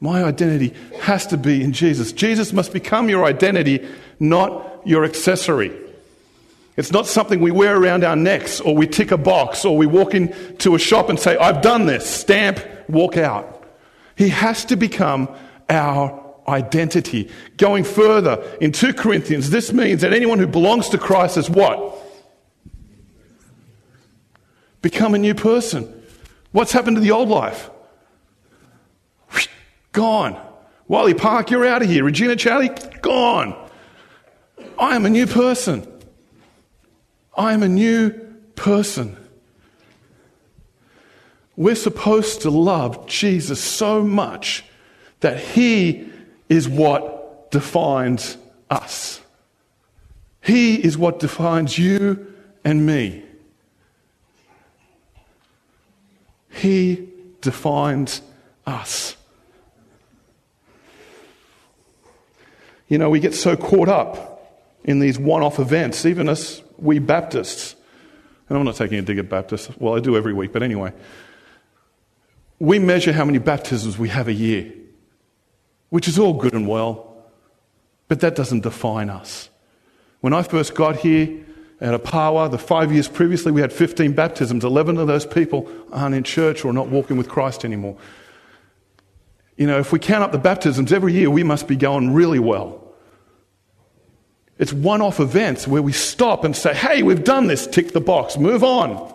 My 0.00 0.24
identity 0.24 0.74
has 1.00 1.26
to 1.28 1.36
be 1.36 1.62
in 1.62 1.72
Jesus. 1.72 2.12
Jesus 2.12 2.52
must 2.52 2.72
become 2.72 3.08
your 3.08 3.24
identity, 3.24 3.86
not 4.18 4.82
your 4.84 5.04
accessory. 5.04 5.72
It's 6.76 6.90
not 6.90 7.06
something 7.06 7.40
we 7.40 7.50
wear 7.50 7.76
around 7.76 8.02
our 8.02 8.16
necks 8.16 8.60
or 8.60 8.74
we 8.74 8.86
tick 8.86 9.12
a 9.12 9.16
box 9.18 9.64
or 9.64 9.76
we 9.76 9.86
walk 9.86 10.14
into 10.14 10.74
a 10.74 10.78
shop 10.78 11.08
and 11.08 11.20
say, 11.20 11.36
I've 11.36 11.62
done 11.62 11.86
this, 11.86 12.08
stamp, 12.08 12.60
walk 12.88 13.16
out. 13.16 13.64
He 14.16 14.30
has 14.30 14.64
to 14.66 14.76
become 14.76 15.28
our 15.68 16.21
identity. 16.52 17.30
Going 17.56 17.84
further, 17.84 18.42
in 18.60 18.70
2 18.70 18.94
Corinthians, 18.94 19.50
this 19.50 19.72
means 19.72 20.02
that 20.02 20.12
anyone 20.12 20.38
who 20.38 20.46
belongs 20.46 20.88
to 20.90 20.98
Christ 20.98 21.36
is 21.36 21.50
what? 21.50 21.98
Become 24.82 25.14
a 25.14 25.18
new 25.18 25.34
person. 25.34 26.02
What's 26.52 26.72
happened 26.72 26.96
to 26.96 27.00
the 27.00 27.10
old 27.10 27.28
life? 27.28 27.70
Gone. 29.92 30.40
Wiley 30.88 31.14
Park, 31.14 31.50
you're 31.50 31.66
out 31.66 31.82
of 31.82 31.88
here. 31.88 32.04
Regina 32.04 32.36
Caeli, 32.36 32.70
gone. 33.00 33.54
I 34.78 34.96
am 34.96 35.06
a 35.06 35.10
new 35.10 35.26
person. 35.26 35.86
I 37.36 37.52
am 37.52 37.62
a 37.62 37.68
new 37.68 38.10
person. 38.56 39.16
We're 41.56 41.74
supposed 41.74 42.42
to 42.42 42.50
love 42.50 43.06
Jesus 43.06 43.62
so 43.62 44.02
much 44.02 44.64
that 45.20 45.38
He 45.38 46.11
is 46.52 46.68
what 46.68 47.50
defines 47.50 48.36
us. 48.68 49.20
He 50.42 50.74
is 50.74 50.98
what 50.98 51.18
defines 51.18 51.78
you 51.78 52.26
and 52.62 52.84
me. 52.84 53.22
He 56.50 57.08
defines 57.40 58.20
us. 58.66 59.16
You 62.86 62.98
know, 62.98 63.08
we 63.08 63.18
get 63.18 63.34
so 63.34 63.56
caught 63.56 63.88
up 63.88 64.60
in 64.84 64.98
these 64.98 65.18
one 65.18 65.42
off 65.42 65.58
events, 65.58 66.04
even 66.04 66.28
us, 66.28 66.60
we 66.76 66.98
Baptists. 66.98 67.74
And 68.50 68.58
I'm 68.58 68.64
not 68.64 68.76
taking 68.76 68.98
a 68.98 69.02
dig 69.02 69.16
at 69.16 69.30
Baptists. 69.30 69.70
Well, 69.78 69.96
I 69.96 70.00
do 70.00 70.18
every 70.18 70.34
week, 70.34 70.52
but 70.52 70.62
anyway. 70.62 70.92
We 72.58 72.78
measure 72.78 73.14
how 73.14 73.24
many 73.24 73.38
baptisms 73.38 73.96
we 73.96 74.10
have 74.10 74.28
a 74.28 74.34
year, 74.34 74.70
which 75.92 76.08
is 76.08 76.18
all 76.18 76.32
good 76.32 76.54
and 76.54 76.66
well, 76.66 77.14
but 78.08 78.20
that 78.20 78.34
doesn't 78.34 78.60
define 78.60 79.10
us. 79.10 79.50
When 80.22 80.32
I 80.32 80.42
first 80.42 80.74
got 80.74 80.96
here 80.96 81.44
at 81.82 82.02
Opawa, 82.02 82.50
the 82.50 82.56
five 82.56 82.90
years 82.90 83.08
previously, 83.08 83.52
we 83.52 83.60
had 83.60 83.70
15 83.70 84.14
baptisms. 84.14 84.64
11 84.64 84.96
of 84.96 85.06
those 85.06 85.26
people 85.26 85.70
aren't 85.92 86.14
in 86.14 86.24
church 86.24 86.64
or 86.64 86.72
not 86.72 86.88
walking 86.88 87.18
with 87.18 87.28
Christ 87.28 87.62
anymore. 87.62 87.98
You 89.58 89.66
know, 89.66 89.78
if 89.78 89.92
we 89.92 89.98
count 89.98 90.24
up 90.24 90.32
the 90.32 90.38
baptisms 90.38 90.94
every 90.94 91.12
year, 91.12 91.28
we 91.28 91.42
must 91.42 91.68
be 91.68 91.76
going 91.76 92.14
really 92.14 92.38
well. 92.38 92.94
It's 94.56 94.72
one 94.72 95.02
off 95.02 95.20
events 95.20 95.68
where 95.68 95.82
we 95.82 95.92
stop 95.92 96.42
and 96.42 96.56
say, 96.56 96.72
hey, 96.72 97.02
we've 97.02 97.22
done 97.22 97.48
this, 97.48 97.66
tick 97.66 97.92
the 97.92 98.00
box, 98.00 98.38
move 98.38 98.64
on. 98.64 99.12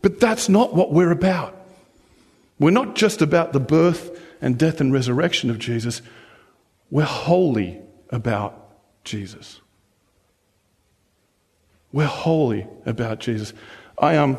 But 0.00 0.18
that's 0.18 0.48
not 0.48 0.74
what 0.74 0.92
we're 0.92 1.12
about. 1.12 1.61
We're 2.62 2.70
not 2.70 2.94
just 2.94 3.20
about 3.22 3.52
the 3.52 3.58
birth 3.58 4.16
and 4.40 4.56
death 4.56 4.80
and 4.80 4.92
resurrection 4.92 5.50
of 5.50 5.58
Jesus, 5.58 6.00
we're 6.92 7.02
wholly 7.02 7.80
about 8.10 8.70
Jesus. 9.02 9.60
We're 11.92 12.06
wholly 12.06 12.68
about 12.86 13.18
Jesus. 13.18 13.52
I 13.98 14.14
am, 14.14 14.36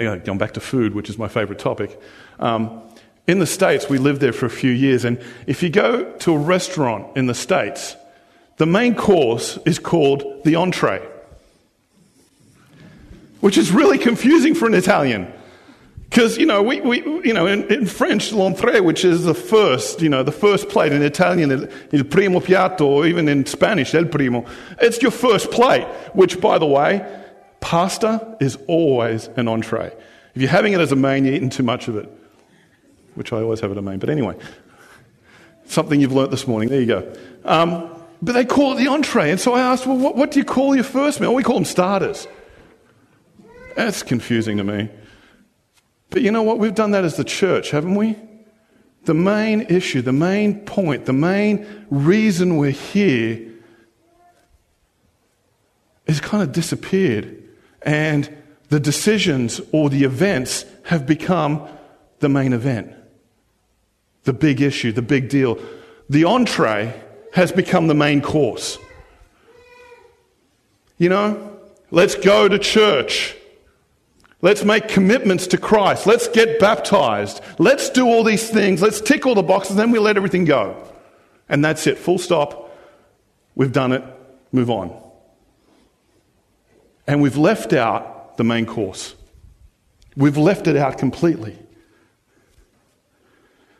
um, 0.00 0.18
going 0.18 0.38
back 0.38 0.54
to 0.54 0.60
food, 0.60 0.94
which 0.94 1.08
is 1.08 1.16
my 1.16 1.28
favorite 1.28 1.60
topic. 1.60 1.96
Um, 2.40 2.82
in 3.28 3.38
the 3.38 3.46
States, 3.46 3.88
we 3.88 3.98
lived 3.98 4.20
there 4.20 4.32
for 4.32 4.46
a 4.46 4.50
few 4.50 4.72
years, 4.72 5.04
and 5.04 5.22
if 5.46 5.62
you 5.62 5.70
go 5.70 6.10
to 6.12 6.34
a 6.34 6.38
restaurant 6.38 7.16
in 7.16 7.26
the 7.26 7.34
States, 7.34 7.94
the 8.56 8.66
main 8.66 8.96
course 8.96 9.60
is 9.64 9.78
called 9.78 10.42
the 10.42 10.56
entree, 10.56 11.08
which 13.38 13.56
is 13.56 13.70
really 13.70 13.98
confusing 13.98 14.56
for 14.56 14.66
an 14.66 14.74
Italian. 14.74 15.32
Because, 16.12 16.36
you 16.36 16.44
know, 16.44 16.62
we, 16.62 16.78
we, 16.82 17.02
you 17.24 17.32
know 17.32 17.46
in, 17.46 17.64
in 17.72 17.86
French, 17.86 18.32
l'entrée, 18.32 18.84
which 18.84 19.02
is 19.02 19.24
the 19.24 19.32
first, 19.32 20.02
you 20.02 20.10
know, 20.10 20.22
the 20.22 20.30
first 20.30 20.68
plate. 20.68 20.92
In 20.92 21.00
Italian, 21.00 21.50
il 21.90 22.04
primo 22.04 22.38
piatto, 22.38 22.82
or 22.82 23.06
even 23.06 23.30
in 23.30 23.46
Spanish, 23.46 23.94
el 23.94 24.04
primo. 24.04 24.44
It's 24.78 25.00
your 25.00 25.10
first 25.10 25.50
plate, 25.50 25.86
which, 26.12 26.38
by 26.38 26.58
the 26.58 26.66
way, 26.66 27.02
pasta 27.60 28.36
is 28.40 28.58
always 28.66 29.28
an 29.36 29.48
entree. 29.48 29.90
If 30.34 30.42
you're 30.42 30.50
having 30.50 30.74
it 30.74 30.80
as 30.80 30.92
a 30.92 30.96
main, 30.96 31.24
you're 31.24 31.32
eating 31.32 31.48
too 31.48 31.62
much 31.62 31.88
of 31.88 31.96
it, 31.96 32.06
which 33.14 33.32
I 33.32 33.40
always 33.40 33.60
have 33.60 33.70
it 33.70 33.78
a 33.78 33.82
main. 33.82 33.98
But 33.98 34.10
anyway, 34.10 34.36
something 35.64 35.98
you've 35.98 36.12
learnt 36.12 36.30
this 36.30 36.46
morning. 36.46 36.68
There 36.68 36.80
you 36.80 36.86
go. 36.86 37.14
Um, 37.46 37.88
but 38.20 38.32
they 38.32 38.44
call 38.44 38.74
it 38.74 38.84
the 38.84 38.88
entree. 38.88 39.30
And 39.30 39.40
so 39.40 39.54
I 39.54 39.62
asked, 39.62 39.86
well, 39.86 39.96
what, 39.96 40.14
what 40.14 40.30
do 40.30 40.40
you 40.40 40.44
call 40.44 40.74
your 40.74 40.84
first 40.84 41.22
meal? 41.22 41.34
We 41.34 41.42
call 41.42 41.54
them 41.54 41.64
starters. 41.64 42.28
That's 43.76 44.02
confusing 44.02 44.58
to 44.58 44.64
me. 44.64 44.90
But 46.12 46.20
you 46.20 46.30
know 46.30 46.42
what? 46.42 46.58
We've 46.58 46.74
done 46.74 46.90
that 46.90 47.04
as 47.04 47.16
the 47.16 47.24
church, 47.24 47.70
haven't 47.70 47.94
we? 47.94 48.16
The 49.04 49.14
main 49.14 49.62
issue, 49.62 50.02
the 50.02 50.12
main 50.12 50.60
point, 50.60 51.06
the 51.06 51.14
main 51.14 51.86
reason 51.90 52.58
we're 52.58 52.70
here 52.70 53.40
has 56.06 56.20
kind 56.20 56.42
of 56.42 56.52
disappeared. 56.52 57.42
And 57.80 58.28
the 58.68 58.78
decisions 58.78 59.60
or 59.72 59.88
the 59.88 60.04
events 60.04 60.66
have 60.84 61.06
become 61.06 61.66
the 62.20 62.28
main 62.28 62.52
event. 62.52 62.92
The 64.24 64.34
big 64.34 64.60
issue, 64.60 64.92
the 64.92 65.02
big 65.02 65.30
deal. 65.30 65.58
The 66.10 66.24
entree 66.24 67.02
has 67.32 67.50
become 67.52 67.86
the 67.86 67.94
main 67.94 68.20
course. 68.20 68.76
You 70.98 71.08
know, 71.08 71.58
let's 71.90 72.14
go 72.14 72.48
to 72.48 72.58
church. 72.58 73.34
Let's 74.42 74.64
make 74.64 74.88
commitments 74.88 75.46
to 75.48 75.56
Christ. 75.56 76.04
Let's 76.04 76.26
get 76.26 76.58
baptized. 76.58 77.40
Let's 77.58 77.88
do 77.90 78.06
all 78.06 78.24
these 78.24 78.50
things. 78.50 78.82
Let's 78.82 79.00
tick 79.00 79.24
all 79.24 79.36
the 79.36 79.42
boxes, 79.42 79.76
then 79.76 79.92
we 79.92 80.00
let 80.00 80.16
everything 80.16 80.44
go. 80.44 80.76
And 81.48 81.64
that's 81.64 81.86
it. 81.86 81.96
Full 81.96 82.18
stop. 82.18 82.76
We've 83.54 83.72
done 83.72 83.92
it. 83.92 84.02
Move 84.50 84.68
on. 84.68 85.00
And 87.06 87.22
we've 87.22 87.36
left 87.36 87.72
out 87.72 88.36
the 88.36 88.44
main 88.44 88.66
course. 88.66 89.14
We've 90.16 90.36
left 90.36 90.66
it 90.66 90.76
out 90.76 90.98
completely. 90.98 91.56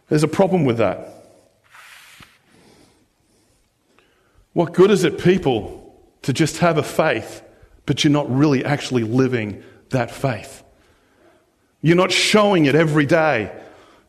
There's 0.08 0.22
a 0.22 0.28
problem 0.28 0.64
with 0.64 0.78
that. 0.78 1.08
What 4.52 4.74
good 4.74 4.90
is 4.90 5.02
it, 5.04 5.18
people, 5.18 5.98
to 6.22 6.32
just 6.32 6.58
have 6.58 6.78
a 6.78 6.82
faith, 6.82 7.42
but 7.86 8.04
you're 8.04 8.12
not 8.12 8.30
really 8.30 8.64
actually 8.64 9.02
living 9.02 9.64
that 9.92 10.10
faith? 10.10 10.62
You're 11.80 11.96
not 11.96 12.12
showing 12.12 12.66
it 12.66 12.74
every 12.74 13.06
day. 13.06 13.52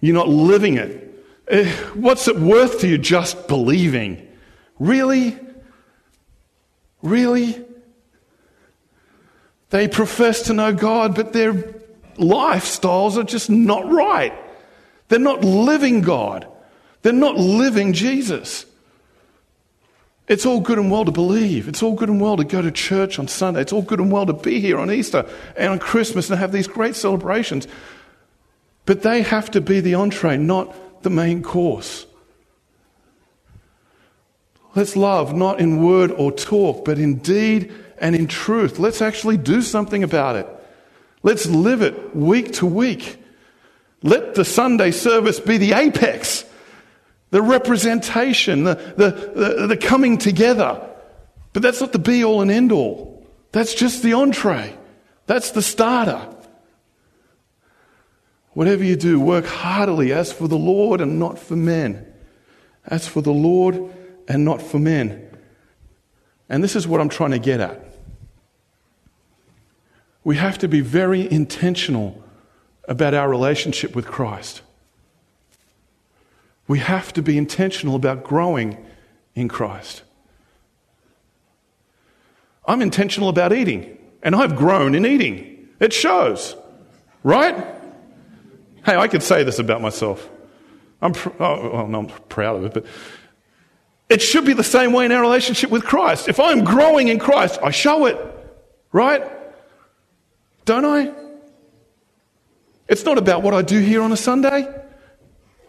You're 0.01 0.15
not 0.15 0.29
living 0.29 0.77
it. 0.77 1.25
Eh, 1.47 1.71
what's 1.93 2.27
it 2.27 2.37
worth 2.37 2.79
to 2.81 2.87
you 2.87 2.97
just 2.97 3.47
believing? 3.47 4.27
Really? 4.79 5.37
Really? 7.01 7.63
They 9.69 9.87
profess 9.87 10.43
to 10.43 10.53
know 10.53 10.73
God, 10.73 11.15
but 11.15 11.33
their 11.33 11.53
lifestyles 12.17 13.17
are 13.17 13.23
just 13.23 13.49
not 13.49 13.89
right. 13.89 14.33
They're 15.07 15.19
not 15.19 15.43
living 15.43 16.01
God. 16.01 16.47
They're 17.01 17.13
not 17.13 17.37
living 17.37 17.93
Jesus. 17.93 18.65
It's 20.27 20.45
all 20.45 20.61
good 20.61 20.79
and 20.79 20.89
well 20.89 21.03
to 21.05 21.11
believe. 21.11 21.67
It's 21.67 21.83
all 21.83 21.95
good 21.95 22.09
and 22.09 22.21
well 22.21 22.37
to 22.37 22.45
go 22.45 22.61
to 22.61 22.71
church 22.71 23.19
on 23.19 23.27
Sunday. 23.27 23.61
It's 23.61 23.73
all 23.73 23.81
good 23.81 23.99
and 23.99 24.11
well 24.11 24.25
to 24.25 24.33
be 24.33 24.61
here 24.61 24.77
on 24.77 24.89
Easter 24.91 25.25
and 25.57 25.71
on 25.71 25.79
Christmas 25.79 26.29
and 26.29 26.39
have 26.39 26.51
these 26.51 26.67
great 26.67 26.95
celebrations. 26.95 27.67
But 28.85 29.01
they 29.01 29.21
have 29.21 29.51
to 29.51 29.61
be 29.61 29.81
the 29.81 29.95
entree, 29.95 30.37
not 30.37 31.03
the 31.03 31.09
main 31.09 31.43
course. 31.43 32.05
Let's 34.75 34.95
love 34.95 35.35
not 35.35 35.59
in 35.59 35.83
word 35.83 36.11
or 36.11 36.31
talk, 36.31 36.85
but 36.85 36.97
in 36.97 37.19
deed 37.19 37.71
and 37.97 38.15
in 38.15 38.27
truth. 38.27 38.79
Let's 38.79 39.01
actually 39.01 39.37
do 39.37 39.61
something 39.61 40.03
about 40.03 40.37
it. 40.37 40.47
Let's 41.21 41.45
live 41.45 41.81
it 41.81 42.15
week 42.15 42.53
to 42.53 42.65
week. 42.65 43.17
Let 44.01 44.35
the 44.35 44.43
Sunday 44.43 44.91
service 44.91 45.39
be 45.39 45.57
the 45.57 45.73
apex 45.73 46.45
the 47.33 47.41
representation, 47.41 48.63
the, 48.63 48.75
the, 48.95 49.09
the, 49.09 49.67
the 49.69 49.77
coming 49.77 50.19
together. 50.19 50.87
But 51.51 51.63
that's 51.63 51.81
not 51.81 51.91
the 51.91 51.97
be 51.97 52.23
all 52.23 52.43
and 52.43 52.51
end 52.51 52.71
all. 52.71 53.25
That's 53.51 53.73
just 53.73 54.03
the 54.03 54.13
entree. 54.13 54.77
That's 55.25 55.49
the 55.49 55.63
starter. 55.63 56.29
Whatever 58.51 58.83
you 58.83 58.95
do, 58.95 59.19
work 59.19 59.47
heartily 59.47 60.13
as 60.13 60.31
for 60.31 60.47
the 60.47 60.59
Lord 60.59 61.01
and 61.01 61.17
not 61.17 61.39
for 61.39 61.55
men. 61.55 62.05
As 62.85 63.07
for 63.07 63.21
the 63.21 63.33
Lord 63.33 63.81
and 64.27 64.45
not 64.45 64.61
for 64.61 64.77
men. 64.77 65.27
And 66.49 66.63
this 66.63 66.75
is 66.75 66.87
what 66.87 67.01
I'm 67.01 67.09
trying 67.09 67.31
to 67.31 67.39
get 67.39 67.59
at. 67.59 67.83
we 70.23 70.35
have 70.35 70.59
to 70.59 70.67
be 70.67 70.81
very 70.81 71.31
intentional 71.31 72.23
about 72.87 73.15
our 73.15 73.27
relationship 73.27 73.95
with 73.95 74.05
Christ. 74.05 74.61
We 76.67 76.79
have 76.79 77.13
to 77.13 77.21
be 77.21 77.37
intentional 77.37 77.95
about 77.95 78.23
growing 78.23 78.77
in 79.35 79.47
Christ. 79.47 80.03
I'm 82.65 82.81
intentional 82.81 83.29
about 83.29 83.51
eating, 83.51 83.97
and 84.21 84.35
I've 84.35 84.55
grown 84.55 84.95
in 84.95 85.05
eating. 85.05 85.67
It 85.79 85.91
shows, 85.91 86.55
right? 87.23 87.55
Hey, 88.85 88.95
I 88.95 89.07
could 89.07 89.23
say 89.23 89.43
this 89.43 89.59
about 89.59 89.81
myself. 89.81 90.29
I'm, 91.01 91.13
pr- 91.13 91.29
oh, 91.39 91.69
well, 91.73 91.87
no, 91.87 91.99
I'm 91.99 92.07
proud 92.07 92.57
of 92.57 92.65
it, 92.65 92.73
but 92.73 92.85
it 94.07 94.21
should 94.21 94.45
be 94.45 94.53
the 94.53 94.63
same 94.63 94.93
way 94.93 95.05
in 95.05 95.11
our 95.11 95.21
relationship 95.21 95.69
with 95.69 95.83
Christ. 95.83 96.29
If 96.29 96.39
I'm 96.39 96.63
growing 96.63 97.09
in 97.09 97.19
Christ, 97.19 97.59
I 97.61 97.71
show 97.71 98.05
it, 98.05 98.17
right? 98.93 99.29
Don't 100.63 100.85
I? 100.85 101.11
It's 102.87 103.03
not 103.03 103.17
about 103.17 103.41
what 103.43 103.53
I 103.53 103.61
do 103.61 103.79
here 103.79 104.01
on 104.01 104.11
a 104.13 104.17
Sunday. 104.17 104.82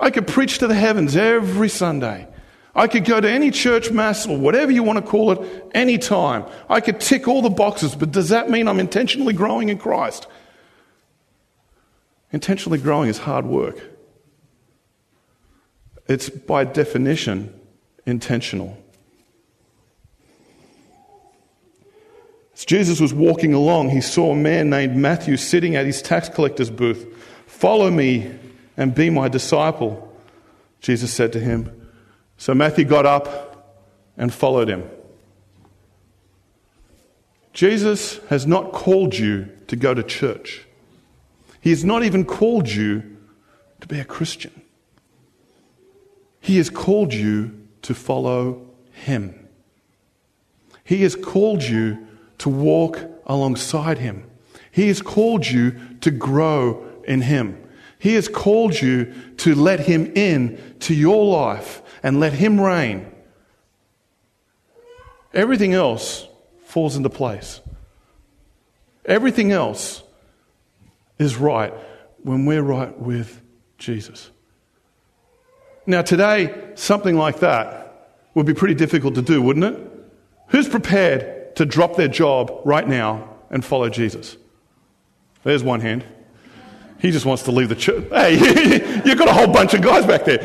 I 0.01 0.11
could 0.11 0.27
preach 0.27 0.59
to 0.59 0.67
the 0.67 0.75
heavens 0.75 1.17
every 1.17 1.69
Sunday. 1.69 2.29
I 2.75 2.89
could 2.89 3.05
go 3.05 3.21
to 3.21 3.31
any 3.31 3.51
church 3.51 3.91
mass 3.91 4.27
or 4.27 4.37
whatever 4.37 4.73
you 4.73 4.83
want 4.83 5.05
to 5.05 5.09
call 5.09 5.31
it 5.31 5.71
anytime. 5.75 6.45
I 6.69 6.81
could 6.81 7.01
tick 7.01 7.29
all 7.29 7.41
the 7.41 7.51
boxes, 7.51 7.95
but 7.95 8.11
does 8.11 8.31
that 8.31 8.51
mean 8.51 8.67
I'm 8.67 8.81
intentionally 8.81 9.33
growing 9.33 9.69
in 9.69 9.79
Christ? 9.79 10.27
Intentionally 12.33 12.79
growing 12.79 13.09
is 13.09 13.19
hard 13.19 13.47
work. 13.47 13.81
It's 16.09 16.29
by 16.29 16.65
definition 16.65 17.59
intentional. 18.07 18.77
As 22.55 22.65
Jesus 22.65 23.01
was 23.01 23.15
walking 23.15 23.55
along, 23.55 23.91
he 23.91 24.01
saw 24.01 24.33
a 24.33 24.37
man 24.37 24.71
named 24.71 24.97
Matthew 24.97 25.37
sitting 25.37 25.77
at 25.77 25.87
his 25.87 26.03
tax 26.03 26.29
collector's 26.29 26.71
booth. 26.71 27.07
Follow 27.47 27.91
me 27.91 28.33
and 28.77 28.95
be 28.95 29.11
my 29.11 29.29
disciple, 29.29 30.13
Jesus 30.81 31.13
said 31.13 31.33
to 31.33 31.41
him. 31.41 31.89
So 32.37 32.55
Matthew 32.55 32.85
got 32.85 33.07
up 33.07 33.83
and 34.17 34.33
followed 34.33 34.69
him. 34.69 34.89
Jesus 37.53 38.19
has 38.29 38.47
not 38.47 38.73
called 38.73 39.17
you 39.17 39.49
to 39.69 39.77
go 39.77 39.95
to 39.95 40.03
church. 40.03 40.67
He 41.61 41.71
has 41.71 41.85
not 41.85 42.03
even 42.03 42.25
called 42.25 42.69
you 42.69 43.17
to 43.81 43.87
be 43.87 44.01
a 44.01 44.05
Christian. 44.05 44.63
He 46.41 46.59
has 46.59 46.69
called 46.69 47.15
you 47.15 47.59
to 47.83 47.95
follow 47.95 48.67
Him. 48.93 49.49
He 50.85 51.03
has 51.03 51.17
called 51.17 51.63
you 51.63 52.07
to 52.39 52.51
walk 52.51 53.01
alongside 53.25 53.97
Him. 53.97 54.29
He 54.71 54.89
has 54.89 55.01
called 55.01 55.47
you 55.47 55.81
to 56.03 56.11
grow 56.11 56.85
in 57.05 57.23
Him. 57.23 57.64
He 58.05 58.17
has 58.17 58.29
called 58.29 58.79
you 58.79 59.15
to 59.39 59.55
let 59.55 59.81
Him 59.81 60.13
in 60.15 60.77
to 60.81 60.95
your 60.95 61.25
life 61.25 61.81
and 62.03 62.21
let 62.21 62.35
Him 62.35 62.61
reign. 62.61 63.11
Everything 65.33 65.73
else 65.73 66.29
falls 66.67 66.97
into 66.97 67.09
place. 67.09 67.63
Everything 69.07 69.53
else 69.53 70.03
is 71.19 71.37
right 71.37 71.73
when 72.23 72.45
we're 72.45 72.61
right 72.61 72.95
with 73.01 73.41
Jesus. 73.79 74.31
Now, 75.87 76.03
today, 76.03 76.73
something 76.75 77.17
like 77.17 77.39
that 77.39 78.19
would 78.35 78.45
be 78.45 78.53
pretty 78.53 78.75
difficult 78.75 79.15
to 79.15 79.23
do, 79.23 79.41
wouldn't 79.41 79.65
it? 79.65 79.81
Who's 80.49 80.69
prepared 80.69 81.57
to 81.57 81.65
drop 81.65 81.97
their 81.97 82.09
job 82.09 82.53
right 82.67 82.87
now 82.87 83.31
and 83.49 83.65
follow 83.65 83.89
Jesus? 83.89 84.37
There's 85.43 85.65
one 85.65 85.81
hand. 85.81 86.05
He 87.05 87.11
just 87.11 87.27
wants 87.27 87.43
to 87.43 87.51
leave 87.53 87.69
the 87.69 87.75
church. 87.75 88.09
Hey, 88.09 88.33
you've 89.05 89.19
got 89.19 89.29
a 89.29 89.33
whole 89.35 89.53
bunch 89.53 89.75
of 89.75 89.83
guys 89.83 90.07
back 90.07 90.25
there. 90.25 90.39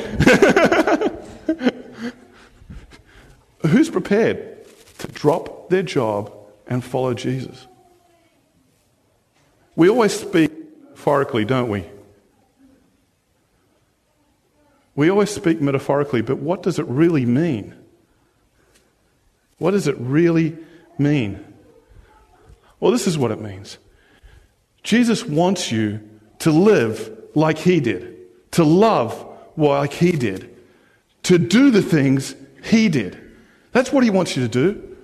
Who's 3.65 3.89
prepared 3.89 4.67
to 4.97 5.07
drop 5.07 5.69
their 5.69 5.83
job 5.83 6.33
and 6.67 6.83
follow 6.83 7.13
Jesus? 7.13 7.65
We 9.77 9.87
always 9.87 10.11
speak 10.11 10.51
metaphorically, 10.83 11.45
don't 11.45 11.69
we? 11.69 11.85
We 14.95 15.09
always 15.09 15.29
speak 15.29 15.61
metaphorically, 15.61 16.23
but 16.23 16.39
what 16.39 16.61
does 16.61 16.77
it 16.77 16.85
really 16.87 17.25
mean? 17.25 17.73
What 19.59 19.71
does 19.71 19.87
it 19.87 19.95
really 19.97 20.57
mean? 20.97 21.41
Well, 22.81 22.91
this 22.91 23.07
is 23.07 23.17
what 23.17 23.31
it 23.31 23.39
means 23.39 23.77
Jesus 24.83 25.23
wants 25.23 25.71
you 25.71 26.08
to 26.39 26.51
live 26.51 27.15
like 27.35 27.57
he 27.57 27.79
did, 27.79 28.17
to 28.51 28.63
love 28.63 29.25
like 29.57 29.93
he 29.93 30.11
did, 30.11 30.55
to 31.23 31.37
do 31.37 31.71
the 31.71 31.81
things 31.81 32.35
he 32.63 32.89
did. 32.89 33.19
That's 33.71 33.91
what 33.91 34.03
he 34.03 34.09
wants 34.09 34.35
you 34.35 34.43
to 34.43 34.49
do. 34.49 34.97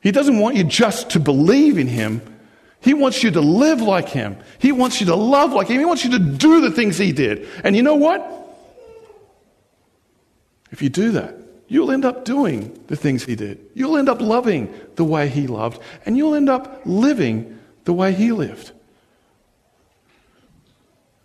He 0.00 0.10
doesn't 0.10 0.38
want 0.38 0.56
you 0.56 0.64
just 0.64 1.10
to 1.10 1.20
believe 1.20 1.78
in 1.78 1.86
him. 1.86 2.20
He 2.80 2.94
wants 2.94 3.22
you 3.22 3.30
to 3.30 3.40
live 3.40 3.80
like 3.80 4.08
him. 4.08 4.36
He 4.58 4.72
wants 4.72 5.00
you 5.00 5.06
to 5.06 5.14
love 5.14 5.52
like 5.52 5.68
him. 5.68 5.78
He 5.78 5.84
wants 5.84 6.04
you 6.04 6.10
to 6.12 6.18
do 6.18 6.60
the 6.60 6.70
things 6.70 6.98
he 6.98 7.12
did. 7.12 7.46
And 7.62 7.76
you 7.76 7.82
know 7.82 7.94
what? 7.94 8.28
If 10.72 10.82
you 10.82 10.88
do 10.88 11.12
that, 11.12 11.36
you'll 11.68 11.92
end 11.92 12.04
up 12.04 12.24
doing 12.24 12.82
the 12.88 12.96
things 12.96 13.24
he 13.24 13.36
did. 13.36 13.60
You'll 13.74 13.96
end 13.96 14.08
up 14.08 14.20
loving 14.20 14.74
the 14.96 15.04
way 15.04 15.28
he 15.28 15.46
loved. 15.46 15.80
And 16.04 16.16
you'll 16.16 16.34
end 16.34 16.48
up 16.48 16.82
living 16.84 17.60
the 17.84 17.92
way 17.92 18.12
he 18.12 18.32
lived. 18.32 18.72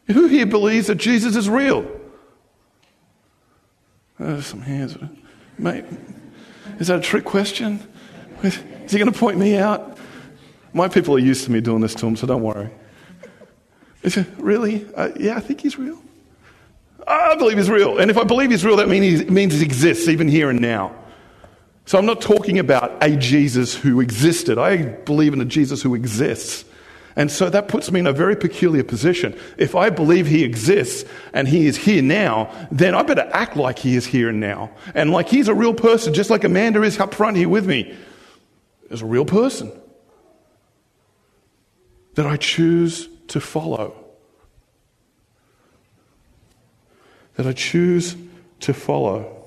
Who 0.07 0.27
here 0.27 0.45
believes 0.45 0.87
that 0.87 0.95
Jesus 0.95 1.35
is 1.35 1.49
real? 1.49 1.89
Oh, 4.19 4.39
some 4.41 4.61
hands. 4.61 4.97
Mate, 5.57 5.85
is 6.79 6.87
that 6.87 6.99
a 6.99 7.01
trick 7.01 7.25
question? 7.25 7.85
Is 8.43 8.91
he 8.91 8.99
going 8.99 9.11
to 9.11 9.17
point 9.17 9.37
me 9.37 9.57
out? 9.57 9.97
My 10.73 10.87
people 10.87 11.15
are 11.15 11.19
used 11.19 11.43
to 11.45 11.51
me 11.51 11.61
doing 11.61 11.81
this 11.81 11.95
to 11.95 12.07
him, 12.07 12.15
so 12.15 12.27
don't 12.27 12.43
worry. 12.43 12.69
Is 14.03 14.17
it 14.17 14.27
really? 14.37 14.85
Uh, 14.95 15.09
yeah, 15.19 15.35
I 15.35 15.39
think 15.39 15.61
he's 15.61 15.77
real. 15.77 16.01
I 17.05 17.35
believe 17.35 17.57
he's 17.57 17.69
real. 17.69 17.99
And 17.99 18.11
if 18.11 18.17
I 18.17 18.23
believe 18.23 18.51
he's 18.51 18.65
real, 18.65 18.75
that 18.77 18.89
means 18.89 19.25
means 19.29 19.53
he 19.53 19.65
exists 19.65 20.07
even 20.07 20.27
here 20.27 20.49
and 20.49 20.59
now. 20.59 20.95
So 21.85 21.97
I'm 21.97 22.05
not 22.05 22.21
talking 22.21 22.59
about 22.59 23.01
a 23.01 23.15
Jesus 23.15 23.73
who 23.73 24.01
existed. 24.01 24.57
I 24.57 24.77
believe 24.83 25.33
in 25.33 25.39
a 25.39 25.45
Jesus 25.45 25.81
who 25.81 25.95
exists. 25.95 26.65
And 27.17 27.31
so 27.31 27.49
that 27.49 27.67
puts 27.67 27.91
me 27.91 27.99
in 27.99 28.05
a 28.05 28.13
very 28.13 28.35
peculiar 28.35 28.83
position. 28.83 29.35
If 29.57 29.73
I 29.73 29.89
believe 29.89 30.27
he 30.27 30.43
exists 30.43 31.03
and 31.33 31.47
he 31.47 31.65
is 31.65 31.75
here 31.75 32.03
now, 32.03 32.53
then 32.71 32.93
I 32.93 33.01
better 33.01 33.27
act 33.33 33.57
like 33.57 33.79
he 33.79 33.95
is 33.95 34.05
here 34.05 34.29
and 34.29 34.39
now. 34.39 34.69
And 34.93 35.11
like 35.11 35.27
he's 35.27 35.47
a 35.47 35.55
real 35.55 35.73
person, 35.73 36.13
just 36.13 36.29
like 36.29 36.43
Amanda 36.43 36.83
is 36.83 36.99
up 36.99 37.15
front 37.15 37.35
here 37.35 37.49
with 37.49 37.65
me, 37.65 37.97
is 38.91 39.01
a 39.01 39.05
real 39.05 39.25
person 39.25 39.71
that 42.13 42.27
I 42.27 42.37
choose 42.37 43.09
to 43.29 43.41
follow. 43.41 43.95
That 47.33 47.47
I 47.47 47.53
choose 47.53 48.15
to 48.59 48.75
follow. 48.75 49.43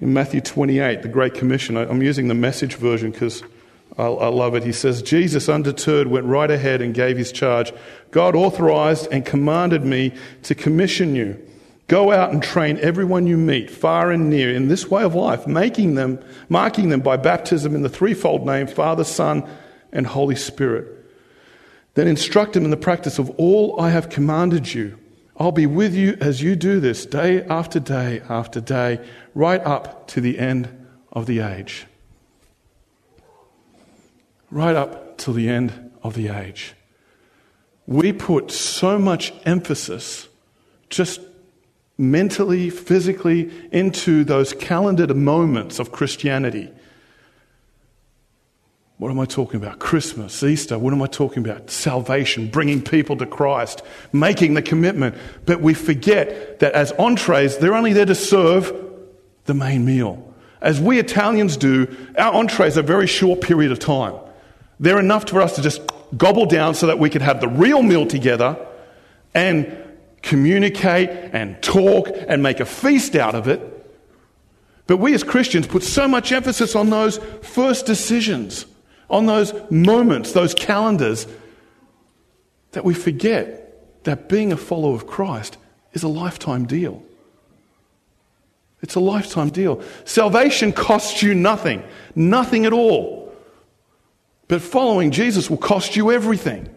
In 0.00 0.14
Matthew 0.14 0.40
28, 0.40 1.02
the 1.02 1.08
Great 1.08 1.34
Commission, 1.34 1.76
I'm 1.76 2.02
using 2.02 2.28
the 2.28 2.34
message 2.34 2.76
version 2.76 3.10
because 3.10 3.42
I, 3.98 4.04
I 4.04 4.28
love 4.28 4.54
it. 4.54 4.64
He 4.64 4.72
says, 4.72 5.02
Jesus, 5.02 5.48
undeterred, 5.48 6.08
went 6.08 6.26
right 6.26 6.50
ahead 6.50 6.80
and 6.80 6.94
gave 6.94 7.16
his 7.16 7.32
charge. 7.32 7.72
God 8.10 8.34
authorized 8.34 9.08
and 9.10 9.24
commanded 9.24 9.84
me 9.84 10.14
to 10.44 10.54
commission 10.54 11.14
you. 11.14 11.40
Go 11.88 12.10
out 12.10 12.32
and 12.32 12.42
train 12.42 12.78
everyone 12.78 13.26
you 13.26 13.36
meet, 13.36 13.70
far 13.70 14.10
and 14.10 14.30
near, 14.30 14.54
in 14.54 14.68
this 14.68 14.90
way 14.90 15.02
of 15.02 15.14
life, 15.14 15.46
making 15.46 15.94
them, 15.94 16.18
marking 16.48 16.88
them 16.88 17.00
by 17.00 17.16
baptism 17.16 17.74
in 17.74 17.82
the 17.82 17.88
threefold 17.88 18.46
name, 18.46 18.66
Father, 18.66 19.04
Son, 19.04 19.46
and 19.92 20.06
Holy 20.06 20.36
Spirit. 20.36 20.86
Then 21.94 22.08
instruct 22.08 22.54
them 22.54 22.64
in 22.64 22.70
the 22.70 22.78
practice 22.78 23.18
of 23.18 23.28
all 23.30 23.78
I 23.78 23.90
have 23.90 24.08
commanded 24.08 24.72
you. 24.72 24.98
I'll 25.36 25.52
be 25.52 25.66
with 25.66 25.94
you 25.94 26.16
as 26.20 26.40
you 26.40 26.56
do 26.56 26.80
this, 26.80 27.04
day 27.04 27.42
after 27.42 27.80
day 27.80 28.22
after 28.28 28.60
day, 28.60 29.04
right 29.34 29.60
up 29.60 30.06
to 30.08 30.20
the 30.22 30.38
end 30.38 30.86
of 31.12 31.26
the 31.26 31.40
age 31.40 31.86
right 34.52 34.76
up 34.76 35.16
till 35.16 35.32
the 35.32 35.48
end 35.48 35.90
of 36.02 36.14
the 36.14 36.28
age. 36.28 36.74
We 37.86 38.12
put 38.12 38.50
so 38.50 38.98
much 38.98 39.32
emphasis, 39.44 40.28
just 40.90 41.20
mentally, 41.96 42.68
physically, 42.70 43.50
into 43.72 44.24
those 44.24 44.52
calendared 44.52 45.16
moments 45.16 45.78
of 45.78 45.90
Christianity. 45.90 46.70
What 48.98 49.10
am 49.10 49.18
I 49.18 49.24
talking 49.24 49.60
about? 49.60 49.78
Christmas, 49.80 50.42
Easter. 50.44 50.78
What 50.78 50.92
am 50.92 51.02
I 51.02 51.06
talking 51.06 51.44
about? 51.44 51.70
Salvation, 51.70 52.48
bringing 52.48 52.82
people 52.82 53.16
to 53.16 53.26
Christ, 53.26 53.82
making 54.12 54.54
the 54.54 54.62
commitment. 54.62 55.16
But 55.46 55.60
we 55.60 55.74
forget 55.74 56.60
that 56.60 56.74
as 56.74 56.92
entrees, 56.92 57.56
they're 57.56 57.74
only 57.74 57.94
there 57.94 58.06
to 58.06 58.14
serve 58.14 58.72
the 59.46 59.54
main 59.54 59.84
meal. 59.84 60.28
as 60.60 60.80
we 60.80 61.00
Italians 61.00 61.56
do, 61.56 61.88
our 62.16 62.32
entrees 62.34 62.76
are 62.76 62.80
a 62.80 62.84
very 62.84 63.08
short 63.08 63.40
period 63.40 63.72
of 63.72 63.80
time. 63.80 64.14
They're 64.82 64.98
enough 64.98 65.30
for 65.30 65.40
us 65.40 65.54
to 65.54 65.62
just 65.62 65.80
gobble 66.16 66.44
down 66.44 66.74
so 66.74 66.88
that 66.88 66.98
we 66.98 67.08
can 67.08 67.22
have 67.22 67.40
the 67.40 67.46
real 67.46 67.84
meal 67.84 68.04
together 68.04 68.58
and 69.32 69.78
communicate 70.22 71.08
and 71.08 71.62
talk 71.62 72.08
and 72.12 72.42
make 72.42 72.58
a 72.58 72.64
feast 72.64 73.14
out 73.14 73.36
of 73.36 73.46
it. 73.46 73.60
But 74.88 74.96
we 74.96 75.14
as 75.14 75.22
Christians 75.22 75.68
put 75.68 75.84
so 75.84 76.08
much 76.08 76.32
emphasis 76.32 76.74
on 76.74 76.90
those 76.90 77.18
first 77.42 77.86
decisions, 77.86 78.66
on 79.08 79.26
those 79.26 79.54
moments, 79.70 80.32
those 80.32 80.52
calendars, 80.52 81.28
that 82.72 82.84
we 82.84 82.92
forget 82.92 84.02
that 84.02 84.28
being 84.28 84.52
a 84.52 84.56
follower 84.56 84.96
of 84.96 85.06
Christ 85.06 85.58
is 85.92 86.02
a 86.02 86.08
lifetime 86.08 86.66
deal. 86.66 87.04
It's 88.80 88.96
a 88.96 89.00
lifetime 89.00 89.50
deal. 89.50 89.80
Salvation 90.04 90.72
costs 90.72 91.22
you 91.22 91.34
nothing, 91.34 91.84
nothing 92.16 92.66
at 92.66 92.72
all. 92.72 93.21
But 94.48 94.62
following 94.62 95.10
Jesus 95.10 95.48
will 95.48 95.58
cost 95.58 95.96
you 95.96 96.10
everything. 96.10 96.68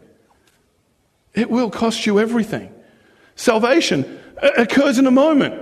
It 1.34 1.49
will 1.49 1.69
cost 1.69 2.06
you 2.06 2.19
everything. 2.19 2.73
Salvation 3.36 4.19
occurs 4.58 4.97
in 4.97 5.08
a 5.08 5.12
moment. 5.12 5.62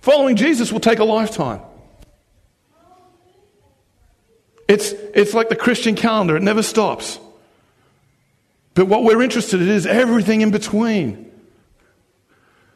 Following 0.00 0.36
Jesus 0.36 0.72
will 0.72 0.80
take 0.80 0.98
a 0.98 1.04
lifetime. 1.04 1.60
It's, 4.66 4.92
it's 5.14 5.32
like 5.32 5.48
the 5.48 5.56
Christian 5.56 5.94
calendar, 5.94 6.36
it 6.36 6.42
never 6.42 6.62
stops. 6.62 7.18
But 8.74 8.86
what 8.86 9.02
we're 9.02 9.22
interested 9.22 9.60
in 9.60 9.68
is 9.68 9.86
everything 9.86 10.42
in 10.42 10.50
between. 10.50 11.32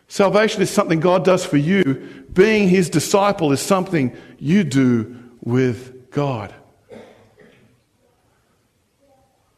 Salvation 0.09 0.62
is 0.62 0.71
something 0.71 1.01
God 1.01 1.25
does 1.25 1.45
for 1.45 1.57
you. 1.57 2.25
Being 2.33 2.69
his 2.69 2.91
disciple 2.91 3.53
is 3.53 3.61
something 3.61 4.17
you 4.38 4.65
do 4.65 5.17
with 5.43 6.11
God. 6.11 6.55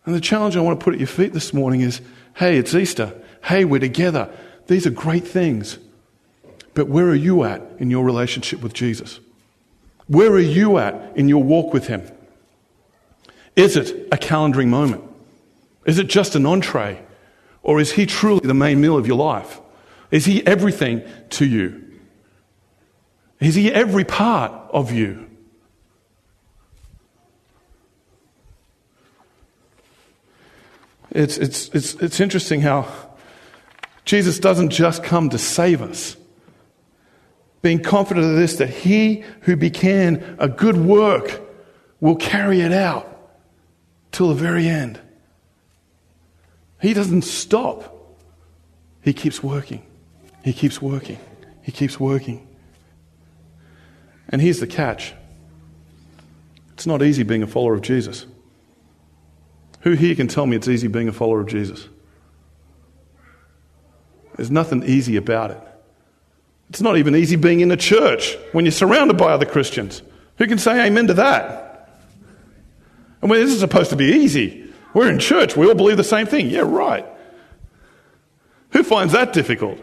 And 0.07 0.15
the 0.15 0.21
challenge 0.21 0.57
I 0.57 0.61
want 0.61 0.79
to 0.79 0.85
put 0.85 0.95
at 0.95 1.01
your 1.01 1.07
feet 1.07 1.33
this 1.33 1.55
morning 1.55 1.81
is 1.81 2.01
hey, 2.37 2.59
it's 2.59 2.75
Easter. 2.75 3.15
Hey, 3.45 3.65
we're 3.65 3.79
together. 3.79 4.31
These 4.67 4.87
are 4.87 4.91
great 4.91 5.27
things. 5.27 5.79
But 6.75 6.89
where 6.89 7.07
are 7.07 7.15
you 7.15 7.45
at 7.45 7.63
in 7.79 7.91
your 7.91 8.05
relationship 8.05 8.61
with 8.61 8.75
Jesus? 8.75 9.21
Where 10.07 10.33
are 10.33 10.39
you 10.39 10.79
at 10.79 11.17
in 11.17 11.29
your 11.29 11.43
walk 11.43 11.73
with 11.73 11.87
Him? 11.87 12.11
Is 13.57 13.77
it 13.77 14.09
a 14.11 14.17
calendaring 14.17 14.69
moment? 14.69 15.05
Is 15.87 15.99
it 15.99 16.09
just 16.09 16.35
an 16.35 16.45
entree? 16.45 17.01
Or 17.63 17.81
is 17.81 17.93
He 17.93 18.05
truly 18.05 18.41
the 18.43 18.55
main 18.55 18.81
meal 18.81 18.99
of 18.99 19.07
your 19.07 19.17
life? 19.17 19.61
Is 20.11 20.25
He 20.25 20.45
everything 20.47 21.03
to 21.31 21.47
you? 21.47 21.83
Is 23.41 23.55
He 23.55 23.73
every 23.73 24.05
part 24.05 24.53
of 24.71 24.91
you? 24.91 25.31
It's, 31.15 31.39
it's, 31.39 31.69
it's, 31.69 31.95
it's 31.95 32.21
interesting 32.21 32.61
how 32.61 32.93
Jesus 34.05 34.39
doesn't 34.39 34.71
just 34.71 35.03
come 35.03 35.31
to 35.31 35.39
save 35.39 35.81
us. 35.81 36.17
Being 37.63 37.81
confident 37.81 38.27
of 38.27 38.37
this, 38.37 38.57
that 38.57 38.69
he 38.69 39.25
who 39.43 39.57
began 39.57 40.37
a 40.39 40.49
good 40.49 40.77
work 40.77 41.41
will 42.01 42.17
carry 42.17 42.61
it 42.61 42.73
out 42.73 43.11
till 44.13 44.29
the 44.29 44.35
very 44.35 44.69
end. 44.69 45.01
He 46.83 46.93
doesn't 46.93 47.23
stop. 47.23 48.21
He 49.01 49.15
keeps 49.15 49.43
working. 49.43 49.87
He 50.45 50.53
keeps 50.53 50.83
working. 50.83 51.19
He 51.63 51.73
keeps 51.73 51.99
working. 51.99 52.47
And 54.29 54.43
here's 54.43 54.61
the 54.61 54.67
catch 54.67 55.15
it's 56.75 56.87
not 56.87 57.03
easy 57.03 57.23
being 57.23 57.43
a 57.43 57.47
follower 57.47 57.75
of 57.75 57.83
Jesus. 57.83 58.27
Who 59.85 59.93
here 59.93 60.15
can 60.15 60.29
tell 60.29 60.47
me 60.47 60.57
it's 60.57 60.67
easy 60.67 60.89
being 60.89 61.09
a 61.09 61.13
follower 61.13 61.41
of 61.41 61.47
Jesus? 61.47 61.89
There's 64.35 64.51
nothing 64.51 64.83
easy 64.83 65.17
about 65.17 65.51
it. 65.51 65.61
It's 66.71 66.81
not 66.81 66.97
even 66.97 67.15
easy 67.15 67.37
being 67.37 67.61
in 67.61 67.71
a 67.71 67.77
church 67.77 68.37
when 68.53 68.65
you're 68.65 68.73
surrounded 68.73 69.19
by 69.19 69.27
other 69.33 69.45
Christians. 69.45 70.01
Who 70.39 70.47
can 70.47 70.57
say 70.57 70.87
amen 70.87 71.09
to 71.09 71.15
that? 71.15 72.01
I 73.23 73.27
mean, 73.27 73.41
this 73.41 73.53
is 73.53 73.61
supposed 73.61 73.91
to 73.91 73.97
be 73.97 74.07
easy. 74.07 74.73
We're 74.95 75.11
in 75.11 75.19
church, 75.19 75.55
we 75.55 75.69
all 75.69 75.75
believe 75.75 75.99
the 75.99 76.05
same 76.05 76.27
thing. 76.27 76.49
Yeah, 76.49 76.61
right. 76.61 77.07
Who 78.71 78.85
finds 78.85 79.13
that 79.13 79.35
difficult? 79.35 79.79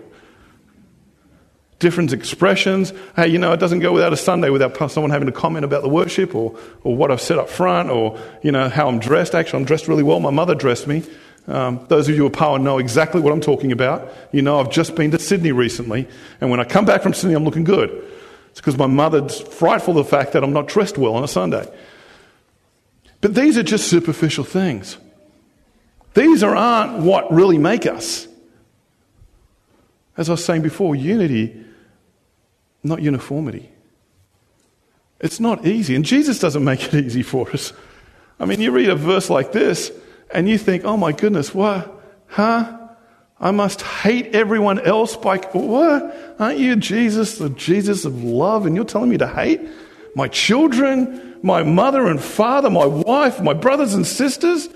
Different 1.81 2.13
expressions. 2.13 2.93
Hey, 3.15 3.29
you 3.29 3.39
know, 3.39 3.53
it 3.53 3.59
doesn't 3.59 3.79
go 3.79 3.91
without 3.91 4.13
a 4.13 4.17
Sunday 4.17 4.51
without 4.51 4.91
someone 4.91 5.09
having 5.09 5.25
to 5.25 5.31
comment 5.31 5.65
about 5.65 5.81
the 5.81 5.89
worship 5.89 6.35
or, 6.35 6.55
or 6.83 6.95
what 6.95 7.09
I've 7.09 7.19
said 7.19 7.39
up 7.39 7.49
front 7.49 7.89
or, 7.89 8.19
you 8.43 8.51
know, 8.51 8.69
how 8.69 8.87
I'm 8.87 8.99
dressed. 8.99 9.33
Actually, 9.33 9.61
I'm 9.61 9.65
dressed 9.65 9.87
really 9.87 10.03
well. 10.03 10.19
My 10.19 10.29
mother 10.29 10.53
dressed 10.53 10.85
me. 10.85 11.03
Um, 11.47 11.83
those 11.87 12.07
of 12.07 12.13
you 12.13 12.21
who 12.21 12.27
are 12.27 12.29
power 12.29 12.59
know 12.59 12.77
exactly 12.77 13.19
what 13.19 13.33
I'm 13.33 13.41
talking 13.41 13.71
about. 13.71 14.13
You 14.31 14.43
know, 14.43 14.59
I've 14.59 14.69
just 14.69 14.95
been 14.95 15.09
to 15.09 15.17
Sydney 15.17 15.51
recently, 15.51 16.07
and 16.39 16.51
when 16.51 16.59
I 16.59 16.65
come 16.65 16.85
back 16.85 17.01
from 17.01 17.15
Sydney, 17.15 17.35
I'm 17.35 17.43
looking 17.43 17.63
good. 17.63 17.89
It's 18.51 18.59
because 18.59 18.77
my 18.77 18.85
mother's 18.85 19.41
frightful 19.41 19.95
the 19.95 20.03
fact 20.03 20.33
that 20.33 20.43
I'm 20.43 20.53
not 20.53 20.67
dressed 20.67 20.99
well 20.99 21.15
on 21.15 21.23
a 21.23 21.27
Sunday. 21.27 21.67
But 23.21 23.33
these 23.33 23.57
are 23.57 23.63
just 23.63 23.87
superficial 23.87 24.43
things. 24.43 24.97
These 26.13 26.43
are, 26.43 26.55
aren't 26.55 27.03
what 27.03 27.31
really 27.33 27.57
make 27.57 27.87
us. 27.87 28.27
As 30.15 30.29
I 30.29 30.33
was 30.33 30.45
saying 30.45 30.61
before, 30.61 30.95
unity, 30.95 31.65
not 32.83 33.01
uniformity. 33.01 33.69
It's 35.19 35.39
not 35.39 35.65
easy, 35.65 35.95
and 35.95 36.03
Jesus 36.03 36.39
doesn't 36.39 36.63
make 36.63 36.83
it 36.83 37.05
easy 37.05 37.21
for 37.21 37.49
us. 37.51 37.73
I 38.39 38.45
mean, 38.45 38.59
you 38.59 38.71
read 38.71 38.89
a 38.89 38.95
verse 38.95 39.29
like 39.29 39.51
this, 39.51 39.91
and 40.31 40.49
you 40.49 40.57
think, 40.57 40.83
oh 40.83 40.97
my 40.97 41.11
goodness, 41.11 41.53
what? 41.53 41.91
Huh? 42.27 42.79
I 43.39 43.51
must 43.51 43.81
hate 43.81 44.35
everyone 44.35 44.79
else 44.79 45.15
by 45.15 45.37
what? 45.37 46.35
Aren't 46.39 46.59
you 46.59 46.75
Jesus, 46.75 47.37
the 47.37 47.49
Jesus 47.49 48.05
of 48.05 48.23
love, 48.23 48.65
and 48.65 48.75
you're 48.75 48.85
telling 48.85 49.09
me 49.09 49.17
to 49.17 49.27
hate 49.27 49.61
my 50.15 50.27
children, 50.27 51.39
my 51.43 51.63
mother 51.63 52.07
and 52.07 52.21
father, 52.21 52.69
my 52.69 52.85
wife, 52.85 53.41
my 53.41 53.53
brothers 53.53 53.93
and 53.93 54.05
sisters, 54.05 54.69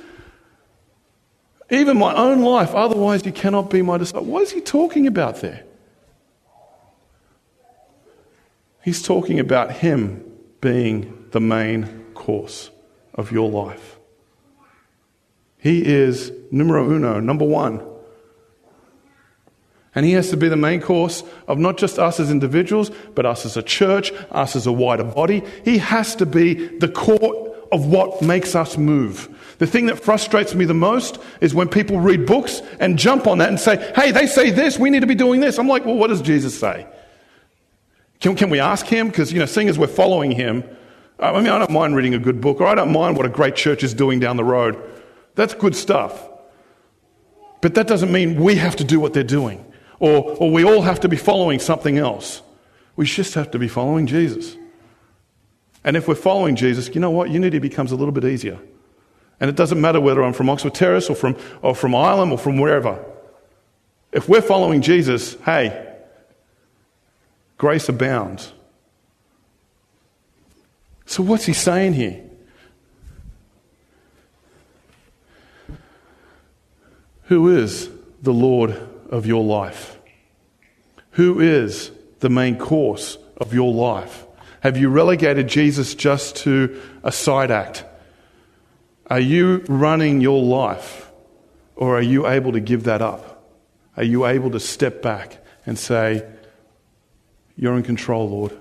even 1.72 1.98
my 1.98 2.16
own 2.16 2.42
life? 2.42 2.74
Otherwise, 2.74 3.26
you 3.26 3.32
cannot 3.32 3.70
be 3.70 3.82
my 3.82 3.98
disciple. 3.98 4.26
What 4.26 4.44
is 4.44 4.52
he 4.52 4.62
talking 4.62 5.08
about 5.08 5.42
there? 5.42 5.65
He's 8.86 9.02
talking 9.02 9.40
about 9.40 9.72
him 9.72 10.24
being 10.62 11.26
the 11.32 11.42
main 11.42 12.06
course 12.14 12.70
of 13.16 13.32
your 13.32 13.50
life. 13.50 13.98
He 15.58 15.84
is 15.84 16.32
numero 16.52 16.88
uno, 16.88 17.20
number 17.20 17.46
one. 17.46 17.84
And 19.96 20.06
he 20.06 20.12
has 20.12 20.30
to 20.30 20.38
be 20.38 20.50
the 20.50 20.56
main 20.56 20.82
course 20.82 21.24
of 21.48 21.58
not 21.58 21.78
just 21.78 21.98
us 21.98 22.20
as 22.20 22.30
individuals, 22.30 22.92
but 23.16 23.26
us 23.26 23.44
as 23.44 23.58
a 23.58 23.64
church, 23.64 24.12
us 24.30 24.56
as 24.56 24.68
a 24.68 24.72
wider 24.72 25.04
body. 25.04 25.42
He 25.64 25.80
has 25.80 26.16
to 26.18 26.28
be 26.28 26.54
the 26.54 26.90
core 26.90 27.56
of 27.72 27.88
what 27.88 28.22
makes 28.22 28.54
us 28.54 28.78
move. 28.78 29.56
The 29.58 29.66
thing 29.66 29.88
that 29.88 30.00
frustrates 30.00 30.54
me 30.54 30.64
the 30.66 30.76
most 30.76 31.18
is 31.42 31.56
when 31.56 31.70
people 31.70 32.00
read 32.00 32.28
books 32.28 32.62
and 32.80 33.00
jump 33.00 33.26
on 33.26 33.40
that 33.40 33.50
and 33.50 33.60
say, 33.60 33.78
hey, 33.96 34.12
they 34.12 34.28
say 34.28 34.52
this, 34.52 34.78
we 34.78 34.92
need 34.92 35.00
to 35.00 35.08
be 35.08 35.16
doing 35.16 35.42
this. 35.42 35.58
I'm 35.58 35.68
like, 35.68 35.86
well, 35.86 35.96
what 35.96 36.10
does 36.10 36.22
Jesus 36.22 36.60
say? 36.60 36.86
Can, 38.26 38.36
can 38.36 38.50
we 38.50 38.60
ask 38.60 38.88
him? 38.88 39.10
Because, 39.10 39.32
you 39.32 39.38
know, 39.38 39.46
seeing 39.46 39.70
as 39.70 39.78
we're 39.78 39.86
following 39.86 40.32
him, 40.32 40.64
I 41.20 41.32
mean, 41.34 41.48
I 41.48 41.60
don't 41.60 41.70
mind 41.70 41.96
reading 41.96 42.16
a 42.16 42.18
good 42.18 42.42
book, 42.42 42.60
or 42.60 42.66
I 42.66 42.74
don't 42.74 42.92
mind 42.92 43.18
what 43.18 43.28
a 43.28 43.30
great 43.30 43.56
church 43.56 43.84
is 43.84 43.94
doing 43.94 44.20
down 44.20 44.36
the 44.36 44.44
road. 44.44 44.82
That's 45.36 45.54
good 45.54 45.76
stuff. 45.76 46.28
But 47.62 47.76
that 47.76 47.86
doesn't 47.86 48.12
mean 48.12 48.42
we 48.42 48.56
have 48.56 48.78
to 48.78 48.84
do 48.84 49.00
what 49.00 49.14
they're 49.14 49.22
doing 49.22 49.64
or, 50.00 50.24
or 50.40 50.50
we 50.50 50.66
all 50.66 50.82
have 50.82 51.02
to 51.02 51.08
be 51.08 51.18
following 51.18 51.60
something 51.60 52.00
else. 52.00 52.42
We 52.96 53.06
just 53.06 53.36
have 53.36 53.52
to 53.52 53.60
be 53.60 53.68
following 53.68 54.08
Jesus. 54.08 54.58
And 55.84 55.96
if 55.96 56.08
we're 56.08 56.16
following 56.16 56.56
Jesus, 56.56 56.90
you 56.96 57.02
know 57.02 57.12
what? 57.12 57.30
Unity 57.30 57.60
becomes 57.60 57.92
a 57.92 57.96
little 57.96 58.12
bit 58.12 58.26
easier. 58.26 58.58
And 59.40 59.52
it 59.52 59.56
doesn't 59.56 59.80
matter 59.80 60.02
whether 60.02 60.24
I'm 60.24 60.34
from 60.34 60.50
Oxford 60.50 60.74
Terrace 60.74 61.12
or 61.12 61.16
from, 61.16 61.38
or 61.62 61.76
from 61.76 61.92
Ilam 61.92 62.32
or 62.32 62.40
from 62.40 62.58
wherever. 62.58 63.06
If 64.12 64.28
we're 64.28 64.42
following 64.42 64.82
Jesus, 64.82 65.36
hey, 65.46 65.85
grace 67.58 67.90
abounds. 67.90 68.54
So, 71.06 71.24
what's 71.24 71.46
he 71.46 71.54
saying 71.54 71.94
here? 71.94 72.22
Who 77.26 77.58
is 77.58 77.90
the 78.22 78.34
Lord 78.34 78.72
of 79.10 79.26
your 79.26 79.44
life? 79.44 79.98
Who 81.12 81.40
is 81.40 81.92
the 82.20 82.30
main 82.30 82.58
course 82.58 83.18
of 83.38 83.54
your 83.54 83.74
life? 83.74 84.26
Have 84.62 84.78
you 84.78 84.90
relegated 84.90 85.48
Jesus 85.48 85.96
just 85.96 86.38
to 86.38 86.82
a 87.04 87.12
side 87.12 87.52
act? 87.52 87.86
Are 89.08 89.20
you 89.20 89.64
running 89.68 90.22
your 90.22 90.42
life 90.42 91.12
or 91.76 91.98
are 91.98 92.02
you 92.02 92.28
able 92.28 92.52
to 92.54 92.60
give 92.60 92.84
that 92.84 93.02
up? 93.02 93.44
Are 93.96 94.04
you 94.04 94.26
able 94.26 94.52
to 94.52 94.60
step 94.60 95.02
back 95.02 95.38
and 95.66 95.78
say, 95.78 96.28
You're 97.58 97.76
in 97.76 97.84
control, 97.84 98.30
Lord? 98.30 98.58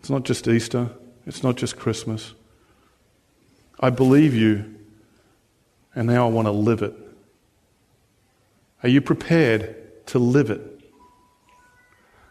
It's 0.00 0.10
not 0.10 0.24
just 0.24 0.46
Easter, 0.48 0.90
It's 1.26 1.42
not 1.42 1.56
just 1.56 1.76
Christmas. 1.76 2.34
I 3.80 3.90
believe 3.90 4.34
you, 4.34 4.76
and 5.94 6.06
now 6.06 6.26
I 6.26 6.30
want 6.30 6.46
to 6.46 6.52
live 6.52 6.82
it. 6.82 6.94
Are 8.82 8.88
you 8.88 9.00
prepared 9.00 10.06
to 10.06 10.18
live 10.18 10.50
it? 10.50 10.80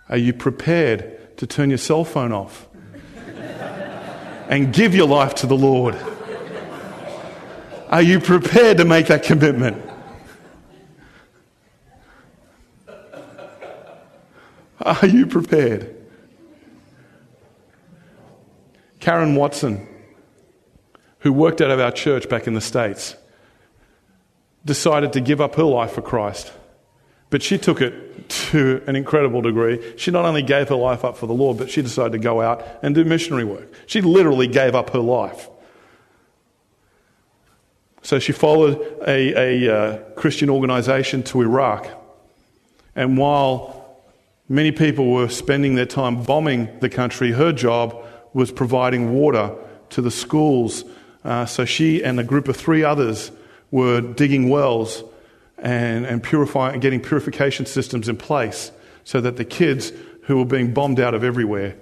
Are 0.07 0.17
you 0.17 0.33
prepared 0.33 1.37
to 1.37 1.45
turn 1.45 1.69
your 1.69 1.77
cell 1.77 2.05
phone 2.05 2.31
off 2.31 2.67
and 4.49 4.73
give 4.73 4.95
your 4.95 5.07
life 5.07 5.35
to 5.35 5.47
the 5.47 5.57
Lord? 5.57 5.97
Are 7.89 8.01
you 8.01 8.19
prepared 8.19 8.77
to 8.77 8.85
make 8.85 9.07
that 9.07 9.23
commitment? 9.23 9.84
Are 14.85 15.07
you 15.07 15.25
prepared? 15.25 15.95
Karen 18.99 19.35
Watson, 19.35 19.87
who 21.19 21.33
worked 21.33 21.59
out 21.59 21.71
of 21.71 21.79
our 21.79 21.91
church 21.91 22.29
back 22.29 22.45
in 22.45 22.53
the 22.53 22.61
States, 22.61 23.15
decided 24.63 25.13
to 25.13 25.21
give 25.21 25.41
up 25.41 25.55
her 25.55 25.63
life 25.63 25.93
for 25.93 26.01
Christ. 26.03 26.53
But 27.31 27.41
she 27.41 27.57
took 27.57 27.81
it 27.81 28.29
to 28.29 28.83
an 28.85 28.95
incredible 28.95 29.41
degree. 29.41 29.93
She 29.97 30.11
not 30.11 30.25
only 30.25 30.43
gave 30.43 30.69
her 30.69 30.75
life 30.75 31.03
up 31.03 31.17
for 31.17 31.25
the 31.25 31.33
Lord, 31.33 31.57
but 31.57 31.69
she 31.71 31.81
decided 31.81 32.11
to 32.13 32.19
go 32.19 32.41
out 32.41 32.65
and 32.83 32.93
do 32.93 33.03
missionary 33.03 33.43
work. 33.43 33.73
She 33.87 34.01
literally 34.01 34.47
gave 34.47 34.75
up 34.75 34.91
her 34.91 34.99
life. 34.99 35.49
So 38.03 38.19
she 38.19 38.33
followed 38.33 38.79
a, 39.07 39.65
a 39.67 39.75
uh, 39.75 39.97
Christian 40.11 40.49
organization 40.49 41.23
to 41.23 41.41
Iraq. 41.41 41.87
And 42.95 43.17
while 43.17 43.84
many 44.47 44.71
people 44.71 45.11
were 45.11 45.29
spending 45.29 45.75
their 45.75 45.85
time 45.85 46.23
bombing 46.23 46.79
the 46.79 46.89
country, 46.89 47.31
her 47.31 47.51
job 47.51 47.95
was 48.33 48.51
providing 48.51 49.13
water 49.13 49.55
to 49.89 50.01
the 50.01 50.11
schools. 50.11 50.83
Uh, 51.23 51.45
so 51.45 51.65
she 51.65 52.03
and 52.03 52.19
a 52.19 52.23
group 52.23 52.47
of 52.47 52.55
three 52.55 52.83
others 52.83 53.31
were 53.71 54.01
digging 54.01 54.49
wells 54.49 55.03
and, 55.57 56.05
and 56.05 56.21
purifying 56.21 56.73
and 56.73 56.81
getting 56.81 57.01
purification 57.01 57.65
systems 57.65 58.09
in 58.09 58.17
place 58.17 58.71
so 59.03 59.21
that 59.21 59.37
the 59.37 59.45
kids 59.45 59.91
who 60.23 60.37
were 60.37 60.45
being 60.45 60.73
bombed 60.73 60.99
out 60.99 61.13
of 61.13 61.23
everywhere 61.23 61.75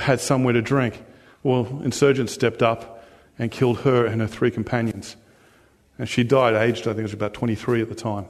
had 0.00 0.20
somewhere 0.20 0.52
to 0.52 0.62
drink. 0.62 1.02
Well, 1.42 1.82
insurgents 1.84 2.32
stepped 2.32 2.62
up 2.62 3.04
and 3.38 3.50
killed 3.50 3.80
her 3.80 4.06
and 4.06 4.20
her 4.20 4.26
three 4.26 4.50
companions. 4.50 5.16
And 5.98 6.08
she 6.08 6.24
died 6.24 6.54
aged, 6.54 6.82
I 6.82 6.90
think 6.90 7.00
it 7.00 7.02
was 7.02 7.12
about 7.12 7.34
23 7.34 7.82
at 7.82 7.88
the 7.88 7.94
time. 7.94 8.26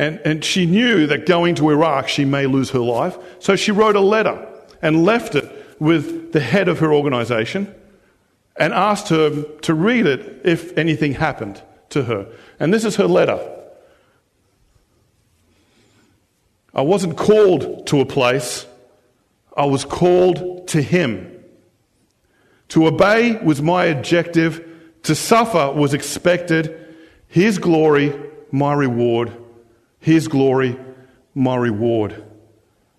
And, 0.00 0.18
and 0.24 0.42
she 0.42 0.64
knew 0.64 1.06
that 1.08 1.26
going 1.26 1.56
to 1.56 1.68
Iraq, 1.68 2.08
she 2.08 2.24
may 2.24 2.46
lose 2.46 2.70
her 2.70 2.78
life. 2.78 3.18
So 3.38 3.54
she 3.54 3.70
wrote 3.70 3.96
a 3.96 4.00
letter 4.00 4.48
and 4.80 5.04
left 5.04 5.34
it 5.34 5.44
with 5.78 6.32
the 6.32 6.40
head 6.40 6.68
of 6.68 6.78
her 6.78 6.94
organization 6.94 7.74
and 8.56 8.72
asked 8.72 9.10
her 9.10 9.42
to 9.42 9.74
read 9.74 10.06
it 10.06 10.40
if 10.42 10.78
anything 10.78 11.12
happened 11.12 11.60
to 11.90 12.04
her. 12.04 12.26
And 12.58 12.72
this 12.72 12.86
is 12.86 12.96
her 12.96 13.06
letter. 13.06 13.46
I 16.74 16.80
wasn't 16.80 17.18
called 17.18 17.86
to 17.88 18.00
a 18.00 18.06
place, 18.06 18.64
I 19.54 19.66
was 19.66 19.84
called 19.84 20.68
to 20.68 20.80
Him. 20.80 21.44
To 22.68 22.86
obey 22.86 23.36
was 23.36 23.60
my 23.60 23.84
objective, 23.84 24.66
to 25.02 25.14
suffer 25.14 25.70
was 25.72 25.92
expected. 25.92 26.96
His 27.28 27.58
glory, 27.58 28.18
my 28.50 28.72
reward. 28.72 29.36
His 30.00 30.28
glory, 30.28 30.78
my 31.34 31.56
reward. 31.56 32.24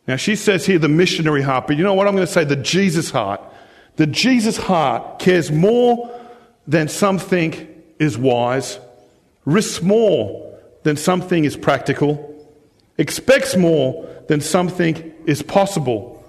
Now, 0.07 0.15
she 0.15 0.35
says 0.35 0.65
here 0.65 0.79
the 0.79 0.89
missionary 0.89 1.41
heart, 1.41 1.67
but 1.67 1.77
you 1.77 1.83
know 1.83 1.93
what? 1.93 2.07
I'm 2.07 2.15
going 2.15 2.25
to 2.25 2.31
say 2.31 2.43
the 2.43 2.55
Jesus 2.55 3.11
heart. 3.11 3.41
The 3.97 4.07
Jesus 4.07 4.57
heart 4.57 5.19
cares 5.19 5.51
more 5.51 6.09
than 6.67 6.87
some 6.87 7.19
think 7.19 7.67
is 7.99 8.17
wise, 8.17 8.79
risks 9.45 9.81
more 9.81 10.57
than 10.83 10.97
something 10.97 11.45
is 11.45 11.55
practical, 11.55 12.27
expects 12.97 13.55
more 13.55 14.07
than 14.27 14.41
some 14.41 14.69
think 14.69 15.13
is 15.25 15.43
possible. 15.43 16.23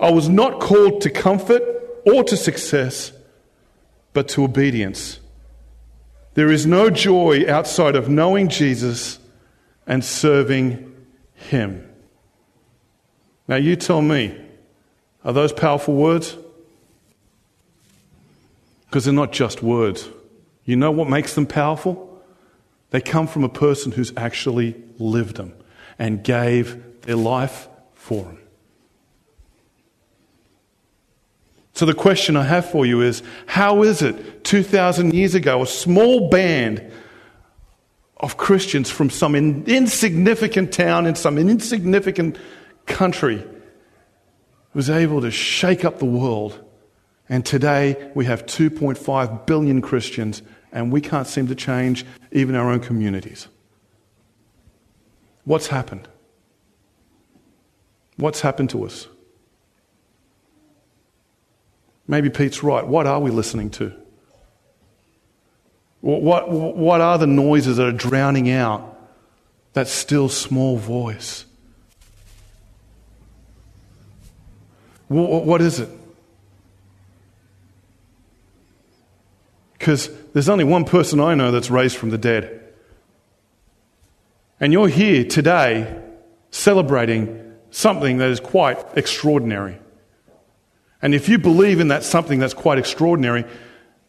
I 0.00 0.10
was 0.10 0.28
not 0.28 0.60
called 0.60 1.00
to 1.02 1.10
comfort 1.10 1.62
or 2.06 2.22
to 2.24 2.36
success, 2.36 3.12
but 4.12 4.28
to 4.28 4.44
obedience. 4.44 5.18
There 6.34 6.50
is 6.50 6.66
no 6.66 6.88
joy 6.88 7.50
outside 7.50 7.96
of 7.96 8.08
knowing 8.08 8.48
Jesus 8.48 9.18
and 9.88 10.04
serving 10.04 10.94
Him. 11.34 11.84
Now, 13.48 13.56
you 13.56 13.74
tell 13.74 14.02
me, 14.02 14.38
are 15.24 15.32
those 15.32 15.52
powerful 15.52 15.94
words? 15.94 16.36
Because 18.86 19.06
they're 19.06 19.14
not 19.14 19.32
just 19.32 19.62
words. 19.62 20.08
You 20.64 20.76
know 20.76 20.90
what 20.90 21.08
makes 21.08 21.34
them 21.34 21.46
powerful? 21.46 22.22
They 22.90 23.00
come 23.00 23.26
from 23.26 23.42
a 23.42 23.48
person 23.48 23.90
who's 23.90 24.12
actually 24.16 24.76
lived 24.98 25.36
them 25.36 25.54
and 25.98 26.22
gave 26.22 27.02
their 27.02 27.16
life 27.16 27.68
for 27.94 28.24
them. 28.24 28.38
So, 31.72 31.86
the 31.86 31.94
question 31.94 32.36
I 32.36 32.42
have 32.42 32.68
for 32.68 32.84
you 32.84 33.02
is 33.02 33.22
how 33.46 33.82
is 33.82 34.02
it 34.02 34.44
2,000 34.44 35.14
years 35.14 35.34
ago, 35.34 35.62
a 35.62 35.66
small 35.66 36.28
band 36.28 36.90
of 38.20 38.36
Christians 38.36 38.90
from 38.90 39.10
some 39.10 39.34
insignificant 39.34 40.72
town 40.72 41.06
in 41.06 41.14
some 41.14 41.38
insignificant 41.38 42.36
country 42.86 43.44
was 44.74 44.90
able 44.90 45.20
to 45.20 45.30
shake 45.30 45.84
up 45.84 45.98
the 45.98 46.04
world. 46.04 46.62
And 47.28 47.44
today 47.44 48.10
we 48.14 48.24
have 48.24 48.46
2.5 48.46 49.46
billion 49.46 49.82
Christians, 49.82 50.42
and 50.72 50.90
we 50.92 51.00
can't 51.00 51.26
seem 51.26 51.46
to 51.48 51.54
change 51.54 52.04
even 52.32 52.54
our 52.54 52.70
own 52.70 52.80
communities. 52.80 53.48
What's 55.44 55.68
happened? 55.68 56.08
What's 58.16 58.40
happened 58.40 58.70
to 58.70 58.84
us? 58.84 59.06
Maybe 62.06 62.30
Pete's 62.30 62.62
right. 62.62 62.86
What 62.86 63.06
are 63.06 63.20
we 63.20 63.30
listening 63.30 63.70
to? 63.70 63.92
What, 66.00 66.50
what 66.50 67.00
are 67.00 67.18
the 67.18 67.26
noises 67.26 67.76
that 67.76 67.86
are 67.86 67.92
drowning 67.92 68.50
out 68.50 68.98
that 69.72 69.88
still 69.88 70.28
small 70.28 70.76
voice? 70.76 71.44
What 75.08 75.60
is 75.62 75.80
it? 75.80 75.88
Because 79.78 80.10
there's 80.32 80.48
only 80.48 80.64
one 80.64 80.84
person 80.84 81.18
I 81.18 81.34
know 81.34 81.50
that's 81.50 81.70
raised 81.70 81.96
from 81.96 82.10
the 82.10 82.18
dead. 82.18 82.62
And 84.60 84.72
you're 84.72 84.88
here 84.88 85.24
today 85.24 86.02
celebrating 86.50 87.56
something 87.70 88.18
that 88.18 88.28
is 88.28 88.40
quite 88.40 88.78
extraordinary. 88.96 89.78
And 91.00 91.14
if 91.14 91.28
you 91.28 91.38
believe 91.38 91.80
in 91.80 91.88
that 91.88 92.02
something 92.02 92.38
that's 92.38 92.54
quite 92.54 92.78
extraordinary, 92.78 93.44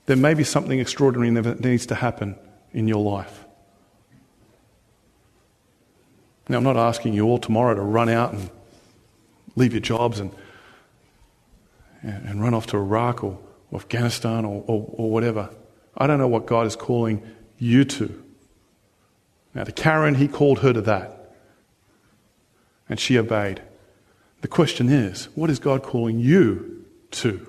there 0.09 0.17
may 0.17 0.33
be 0.33 0.43
something 0.43 0.79
extraordinary 0.79 1.29
that 1.39 1.59
needs 1.59 1.85
to 1.85 1.93
happen 1.93 2.35
in 2.73 2.87
your 2.87 3.03
life. 3.03 3.45
Now, 6.47 6.57
I'm 6.57 6.63
not 6.63 6.77
asking 6.77 7.13
you 7.13 7.25
all 7.25 7.37
tomorrow 7.37 7.75
to 7.75 7.81
run 7.81 8.09
out 8.09 8.33
and 8.33 8.49
leave 9.55 9.71
your 9.71 9.81
jobs 9.81 10.19
and 10.19 10.33
and 12.01 12.41
run 12.41 12.55
off 12.55 12.65
to 12.67 12.77
Iraq 12.77 13.23
or, 13.23 13.37
Afghanistan 13.71 14.45
or, 14.45 14.63
or, 14.65 14.89
or 14.93 15.11
whatever. 15.11 15.51
I 15.95 16.07
don't 16.07 16.17
know 16.17 16.27
what 16.27 16.47
God 16.47 16.65
is 16.65 16.75
calling 16.75 17.21
you 17.59 17.85
to. 17.85 18.23
Now, 19.53 19.63
to 19.63 19.71
Karen, 19.71 20.15
he 20.15 20.27
called 20.27 20.59
her 20.59 20.73
to 20.73 20.81
that. 20.81 21.35
And 22.87 22.99
she 22.99 23.19
obeyed. 23.19 23.61
The 24.41 24.47
question 24.47 24.89
is, 24.89 25.29
what 25.35 25.51
is 25.51 25.59
God 25.59 25.83
calling 25.83 26.17
you 26.17 26.83
to? 27.11 27.48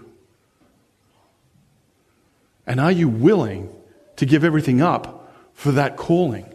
And 2.71 2.79
are 2.79 2.93
you 2.93 3.09
willing 3.09 3.69
to 4.15 4.25
give 4.25 4.45
everything 4.45 4.81
up 4.81 5.35
for 5.55 5.73
that 5.73 5.97
calling? 5.97 6.47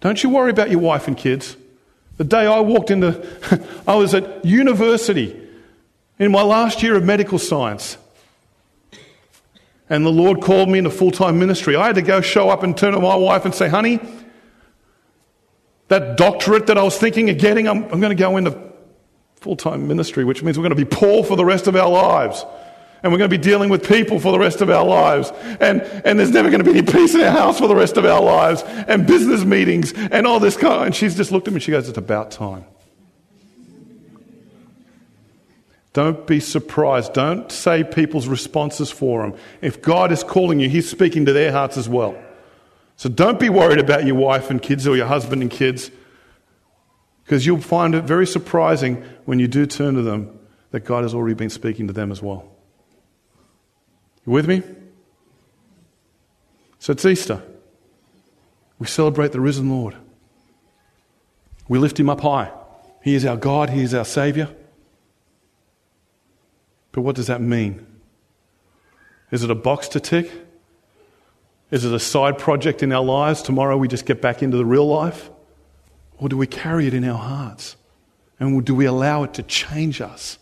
Don't 0.00 0.22
you 0.22 0.28
worry 0.28 0.50
about 0.50 0.70
your 0.70 0.80
wife 0.80 1.08
and 1.08 1.16
kids. 1.16 1.56
The 2.18 2.24
day 2.24 2.46
I 2.46 2.60
walked 2.60 2.90
into, 2.90 3.26
I 3.88 3.94
was 3.94 4.12
at 4.12 4.44
university 4.44 5.40
in 6.18 6.30
my 6.30 6.42
last 6.42 6.82
year 6.82 6.96
of 6.96 7.02
medical 7.02 7.38
science. 7.38 7.96
And 9.88 10.04
the 10.04 10.12
Lord 10.12 10.42
called 10.42 10.68
me 10.68 10.76
into 10.76 10.90
full 10.90 11.10
time 11.10 11.38
ministry. 11.38 11.76
I 11.76 11.86
had 11.86 11.94
to 11.94 12.02
go 12.02 12.20
show 12.20 12.50
up 12.50 12.62
and 12.62 12.76
turn 12.76 12.92
to 12.92 13.00
my 13.00 13.16
wife 13.16 13.46
and 13.46 13.54
say, 13.54 13.70
honey, 13.70 14.00
that 15.88 16.18
doctorate 16.18 16.66
that 16.66 16.76
I 16.76 16.82
was 16.82 16.98
thinking 16.98 17.30
of 17.30 17.38
getting, 17.38 17.68
I'm, 17.68 17.84
I'm 17.84 18.00
going 18.00 18.14
to 18.14 18.22
go 18.22 18.36
into 18.36 18.54
full 19.36 19.56
time 19.56 19.88
ministry, 19.88 20.24
which 20.24 20.42
means 20.42 20.58
we're 20.58 20.68
going 20.68 20.76
to 20.76 20.84
be 20.84 20.94
poor 20.94 21.24
for 21.24 21.36
the 21.38 21.44
rest 21.46 21.68
of 21.68 21.74
our 21.74 21.88
lives. 21.88 22.44
And 23.04 23.12
we're 23.12 23.18
going 23.18 23.28
to 23.28 23.38
be 23.38 23.42
dealing 23.42 23.68
with 23.68 23.86
people 23.86 24.18
for 24.18 24.32
the 24.32 24.38
rest 24.38 24.62
of 24.62 24.70
our 24.70 24.82
lives. 24.82 25.30
And, 25.60 25.82
and 25.82 26.18
there's 26.18 26.30
never 26.30 26.48
going 26.48 26.64
to 26.64 26.72
be 26.72 26.78
any 26.78 26.90
peace 26.90 27.14
in 27.14 27.20
our 27.20 27.30
house 27.30 27.58
for 27.58 27.68
the 27.68 27.76
rest 27.76 27.98
of 27.98 28.06
our 28.06 28.22
lives. 28.22 28.62
And 28.62 29.06
business 29.06 29.44
meetings 29.44 29.92
and 29.92 30.26
all 30.26 30.40
this 30.40 30.56
kind. 30.56 30.86
And 30.86 30.96
she's 30.96 31.14
just 31.14 31.30
looked 31.30 31.46
at 31.46 31.52
me. 31.52 31.56
And 31.56 31.62
she 31.62 31.70
goes, 31.70 31.86
It's 31.86 31.98
about 31.98 32.30
time. 32.30 32.64
Don't 35.92 36.26
be 36.26 36.40
surprised. 36.40 37.12
Don't 37.12 37.52
say 37.52 37.84
people's 37.84 38.26
responses 38.26 38.90
for 38.90 39.20
them. 39.20 39.38
If 39.60 39.82
God 39.82 40.10
is 40.10 40.24
calling 40.24 40.58
you, 40.58 40.70
He's 40.70 40.90
speaking 40.90 41.26
to 41.26 41.34
their 41.34 41.52
hearts 41.52 41.76
as 41.76 41.90
well. 41.90 42.16
So 42.96 43.10
don't 43.10 43.38
be 43.38 43.50
worried 43.50 43.80
about 43.80 44.06
your 44.06 44.16
wife 44.16 44.48
and 44.48 44.62
kids 44.62 44.88
or 44.88 44.96
your 44.96 45.06
husband 45.06 45.42
and 45.42 45.50
kids, 45.50 45.90
because 47.22 47.44
you'll 47.44 47.60
find 47.60 47.94
it 47.94 48.04
very 48.04 48.26
surprising 48.26 49.04
when 49.26 49.38
you 49.40 49.46
do 49.46 49.66
turn 49.66 49.94
to 49.94 50.02
them 50.02 50.38
that 50.70 50.86
God 50.86 51.02
has 51.02 51.14
already 51.14 51.34
been 51.34 51.50
speaking 51.50 51.86
to 51.88 51.92
them 51.92 52.10
as 52.10 52.22
well. 52.22 52.53
You 54.26 54.32
with 54.32 54.46
me? 54.46 54.62
So 56.78 56.92
it's 56.92 57.04
Easter. 57.04 57.42
We 58.78 58.86
celebrate 58.86 59.32
the 59.32 59.40
risen 59.40 59.70
Lord. 59.70 59.96
We 61.68 61.78
lift 61.78 61.98
him 61.98 62.10
up 62.10 62.20
high. 62.20 62.50
He 63.02 63.14
is 63.14 63.24
our 63.24 63.36
God, 63.36 63.70
he 63.70 63.82
is 63.82 63.94
our 63.94 64.04
Savior. 64.04 64.48
But 66.92 67.02
what 67.02 67.16
does 67.16 67.26
that 67.26 67.40
mean? 67.40 67.86
Is 69.30 69.42
it 69.42 69.50
a 69.50 69.54
box 69.54 69.88
to 69.88 70.00
tick? 70.00 70.30
Is 71.70 71.84
it 71.84 71.92
a 71.92 71.98
side 71.98 72.38
project 72.38 72.82
in 72.82 72.92
our 72.92 73.02
lives? 73.02 73.42
Tomorrow 73.42 73.76
we 73.76 73.88
just 73.88 74.06
get 74.06 74.22
back 74.22 74.42
into 74.42 74.56
the 74.56 74.64
real 74.64 74.86
life? 74.86 75.30
Or 76.18 76.28
do 76.28 76.36
we 76.36 76.46
carry 76.46 76.86
it 76.86 76.94
in 76.94 77.04
our 77.04 77.18
hearts? 77.18 77.76
And 78.38 78.64
do 78.64 78.74
we 78.74 78.84
allow 78.84 79.24
it 79.24 79.34
to 79.34 79.42
change 79.42 80.00
us? 80.00 80.38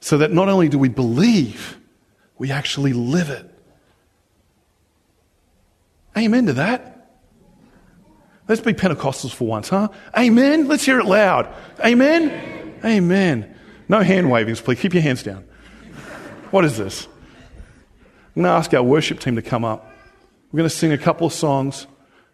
So 0.00 0.18
that 0.18 0.32
not 0.32 0.48
only 0.48 0.68
do 0.68 0.78
we 0.78 0.88
believe, 0.88 1.78
we 2.38 2.52
actually 2.52 2.92
live 2.92 3.30
it. 3.30 3.48
Amen 6.16 6.46
to 6.46 6.52
that. 6.54 6.94
Let's 8.48 8.60
be 8.60 8.72
Pentecostals 8.72 9.32
for 9.32 9.46
once, 9.46 9.68
huh? 9.68 9.88
Amen. 10.16 10.68
Let's 10.68 10.84
hear 10.84 10.98
it 10.98 11.04
loud. 11.04 11.52
Amen. 11.84 12.78
Amen. 12.84 13.56
No 13.88 14.00
hand 14.00 14.30
wavings, 14.30 14.60
please. 14.60 14.80
Keep 14.80 14.94
your 14.94 15.02
hands 15.02 15.22
down. 15.22 15.44
What 16.50 16.64
is 16.64 16.78
this? 16.78 17.06
I'm 18.34 18.42
going 18.42 18.44
to 18.44 18.50
ask 18.50 18.72
our 18.72 18.82
worship 18.82 19.20
team 19.20 19.36
to 19.36 19.42
come 19.42 19.64
up. 19.64 19.92
We're 20.50 20.58
going 20.58 20.70
to 20.70 20.74
sing 20.74 20.92
a 20.92 20.98
couple 20.98 21.26
of 21.26 21.32
songs, 21.32 21.86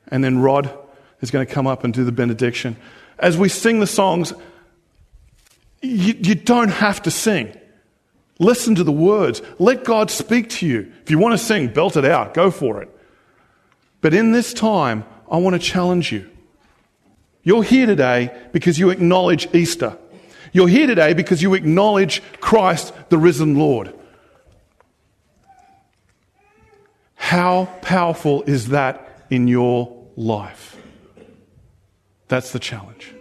and 0.08 0.22
then 0.22 0.38
Rod 0.38 0.70
is 1.20 1.32
going 1.32 1.44
to 1.44 1.52
come 1.52 1.66
up 1.66 1.82
and 1.82 1.92
do 1.92 2.04
the 2.04 2.12
benediction. 2.12 2.76
As 3.18 3.36
we 3.36 3.48
sing 3.48 3.80
the 3.80 3.86
songs, 3.86 4.32
you, 5.82 6.14
you 6.14 6.34
don't 6.36 6.68
have 6.68 7.02
to 7.02 7.10
sing. 7.10 7.56
Listen 8.38 8.74
to 8.74 8.84
the 8.84 8.92
words. 8.92 9.42
Let 9.58 9.84
God 9.84 10.10
speak 10.10 10.50
to 10.50 10.66
you. 10.66 10.92
If 11.02 11.10
you 11.10 11.18
want 11.18 11.38
to 11.38 11.44
sing, 11.44 11.68
belt 11.68 11.96
it 11.96 12.04
out. 12.04 12.34
Go 12.34 12.50
for 12.50 12.82
it. 12.82 12.88
But 14.00 14.12
in 14.12 14.32
this 14.32 14.52
time, 14.52 15.04
I 15.30 15.38
want 15.38 15.54
to 15.54 15.58
challenge 15.60 16.12
you. 16.12 16.30
You're 17.42 17.62
here 17.62 17.86
today 17.86 18.36
because 18.52 18.78
you 18.78 18.90
acknowledge 18.90 19.54
Easter. 19.54 19.96
You're 20.52 20.68
here 20.68 20.86
today 20.86 21.14
because 21.14 21.42
you 21.42 21.54
acknowledge 21.54 22.22
Christ, 22.40 22.92
the 23.08 23.18
risen 23.18 23.56
Lord. 23.56 23.94
How 27.14 27.66
powerful 27.82 28.42
is 28.42 28.68
that 28.68 29.26
in 29.30 29.48
your 29.48 30.06
life? 30.16 30.76
That's 32.28 32.52
the 32.52 32.58
challenge. 32.58 33.13